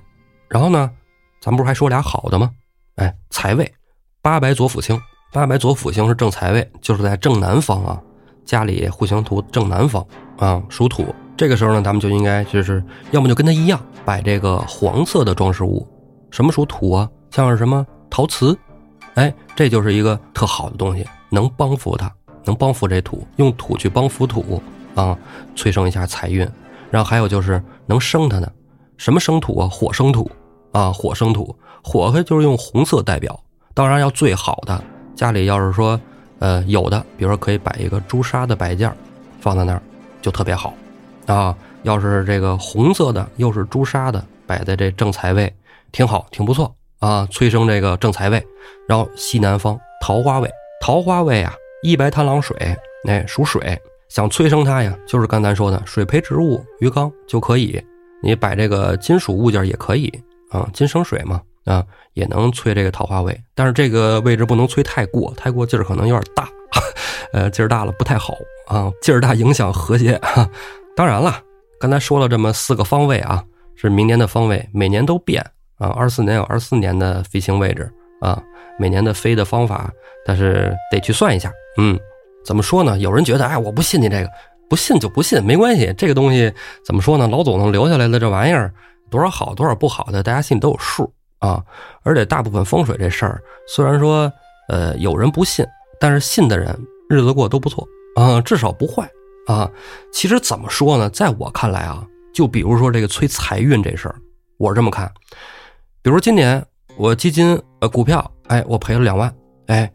[0.48, 0.92] 然后呢，
[1.42, 2.52] 咱不是还说俩好的吗？
[2.96, 3.72] 哎，财位。
[4.22, 5.00] 八白左辅星，
[5.32, 8.02] 八白左辅星是正财位，就是在正南方啊。
[8.46, 10.06] 家里户型图正南方
[10.38, 11.14] 啊，属土。
[11.36, 15.88] 这个时候呢，咱们就应该就是要么就跟他一样摆这个黄色的装饰物。
[16.32, 17.10] 什么属土啊？
[17.30, 18.58] 像是什么陶瓷，
[19.14, 22.12] 哎，这就是一个特好的东西，能帮扶他，
[22.44, 24.62] 能帮扶这土，用土去帮扶土
[24.96, 25.18] 啊，
[25.56, 26.48] 催生一下财运。
[26.90, 28.52] 然后还有就是能生它呢，
[28.98, 29.68] 什么生土啊？
[29.68, 30.30] 火生土
[30.72, 33.38] 啊，火生土，火就是用红色代表。
[33.74, 34.84] 当然要最好的，
[35.16, 36.00] 家里要是说，
[36.40, 38.92] 呃，有的，比如说可以摆一个朱砂的摆件
[39.40, 39.82] 放在那儿
[40.22, 40.74] 就特别好，
[41.26, 45.54] 啊，要是这个红色的又是朱砂的摆在这正财位，
[45.92, 48.42] 挺好，挺不错啊，催生这个正财位。
[48.88, 50.50] 然后西南方桃花位，
[50.82, 51.54] 桃花位啊，
[51.88, 52.58] 一白贪狼水，
[53.08, 53.80] 哎，属水，
[54.10, 57.82] 想催生它呀，就是刚才说的水培植物鱼缸就可以，
[58.22, 60.12] 你摆这个金属物件也可以
[60.52, 61.42] 啊，金生水嘛。
[61.64, 61.84] 啊，
[62.14, 66.48] 也能催这个桃花位，但是这个位置不能催太过，太过劲儿可能有点大，
[67.34, 68.36] 呃，劲儿大了不太好
[68.68, 70.18] 啊，劲儿大影响和谐。
[70.96, 71.42] 当然了，
[71.78, 73.44] 刚才说了这么四个方位啊，
[73.76, 75.46] 是明年的方位，每年都变
[75.78, 75.90] 啊。
[75.90, 78.42] 二四年有二四年的飞行位置啊，
[78.80, 79.92] 每年的飞的方法，
[80.26, 81.52] 但是得去算一下。
[81.78, 81.98] 嗯，
[82.44, 82.98] 怎么说呢？
[83.00, 84.30] 有人觉得，哎，我不信你这个，
[84.70, 85.94] 不信就不信，没关系。
[85.98, 86.54] 这个东西
[86.86, 87.28] 怎么说呢？
[87.28, 88.74] 老祖宗留下来的这玩意儿，
[89.10, 91.12] 多少好，多少不好的，大家心里都有数。
[91.40, 91.64] 啊，
[92.02, 94.32] 而且大部分风水这事儿，虽然说，
[94.70, 95.64] 呃，有人不信，
[96.00, 96.76] 但是信的人
[97.10, 99.08] 日子过都不错啊，至少不坏
[99.46, 99.70] 啊。
[100.12, 102.04] 其实怎么说呢，在我看来啊，
[102.34, 104.16] 就比如说这个催财运这事儿，
[104.58, 105.08] 我这么看。
[106.02, 106.66] 比如今年
[106.98, 109.32] 我基金呃股票，哎，我赔了两万，
[109.68, 109.88] 哎，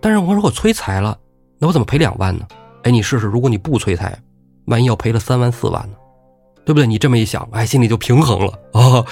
[0.00, 1.16] 但是我说我催财了，
[1.58, 2.46] 那我怎么赔两万呢？
[2.82, 4.16] 哎，你试试，如果你不催财，
[4.66, 5.96] 万一要赔了三万四万呢？
[6.64, 6.86] 对不对？
[6.86, 9.04] 你这么一想，哎，心里就平衡了啊。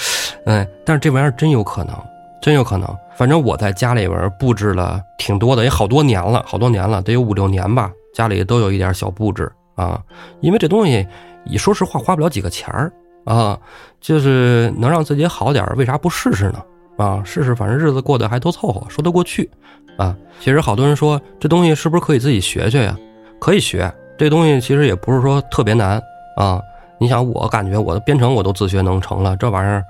[0.45, 1.97] 嗯， 但是这玩意儿真有可能，
[2.43, 2.89] 真有可能。
[3.17, 7.91] 反正我在家里边布置了挺多的，也好多年了，好多年了，得有五六年吧。
[8.15, 10.03] 家里都有一点小布置啊，
[10.41, 11.07] 因为这东西，
[11.45, 12.93] 你说实话花不了几个钱儿
[13.25, 13.59] 啊，
[14.01, 16.63] 就是能让自己好点为啥不试试呢？
[16.99, 19.51] 啊，试试，反正日子过得还都凑合，说得过去
[19.97, 20.17] 啊。
[20.41, 22.97] 其实好多人说这东西是不是可以自己学学呀？
[23.41, 26.01] 可以学，这东西其实也不是说特别难
[26.37, 26.61] 啊。
[26.99, 29.85] 你想，我感觉我的编程我都自学能成了，这玩意儿，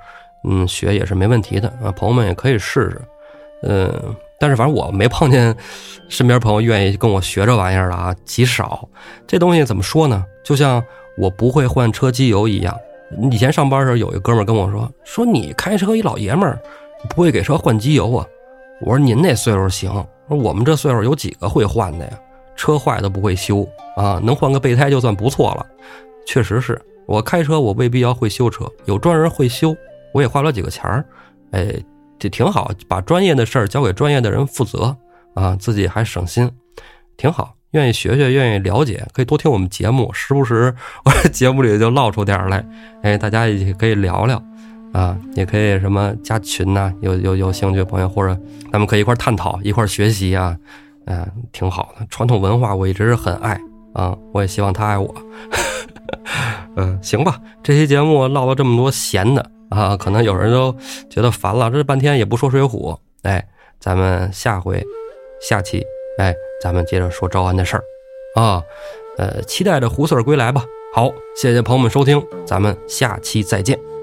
[0.45, 1.93] 嗯，学也是没问题的啊。
[1.93, 3.01] 朋友们也可以试试，
[3.63, 3.93] 嗯，
[4.41, 5.55] 但是反正我没碰见
[6.09, 8.89] 身边朋友愿意跟我学这玩意儿的啊，极少。
[9.27, 10.25] 这东西怎么说呢？
[10.45, 10.83] 就像
[11.17, 12.77] 我不会换车机油一样。
[13.31, 16.59] 以前上班时候有一哥们跟我说：“说你开车一老爷们儿，
[17.09, 18.27] 不会给车换机油啊？”
[18.81, 19.91] 我说：“您那岁数行，
[20.29, 22.13] 说我们这岁数有几个会换的呀？
[22.57, 23.67] 车坏都不会修
[23.97, 25.67] 啊，能换个备胎就算不错了。”
[26.27, 26.81] 确实是。
[27.07, 29.77] 我开车，我未必要会修车，有专人会修，
[30.13, 31.05] 我也花了几个钱儿，
[31.53, 31.73] 哎，
[32.19, 34.97] 这挺好，把专业的事儿交给专业的人负责
[35.35, 36.51] 啊，自己还省心，
[37.17, 37.55] 挺好。
[37.71, 40.75] 愿意学学，愿意了解，可以多听我们节目，时不时
[41.07, 42.67] 我这节目里就唠出点来，
[43.03, 44.43] 哎，大家一起可以聊聊
[44.93, 48.39] 啊，也可以什么加群呐，有有有兴趣的朋友，或者
[48.73, 50.57] 咱们可以一块探讨，一块学习啊，
[51.07, 52.07] 嗯，挺好的。
[52.09, 53.61] 传统文化我一直是很爱
[53.93, 55.15] 啊，我也希望他爱我。
[56.77, 60.75] 嗯，行吧，这期节目唠了这么多闲的啊，可能有人都
[61.11, 63.45] 觉得烦了，这半天也不说水浒，哎，
[63.81, 64.85] 咱们下回
[65.41, 65.85] 下期，
[66.19, 67.83] 哎，咱们接着说招安的事儿
[68.41, 68.63] 啊，
[69.19, 70.65] 呃，期待着胡四儿归来吧。
[70.95, 73.96] 好，谢谢朋友们收听，咱们下期再见。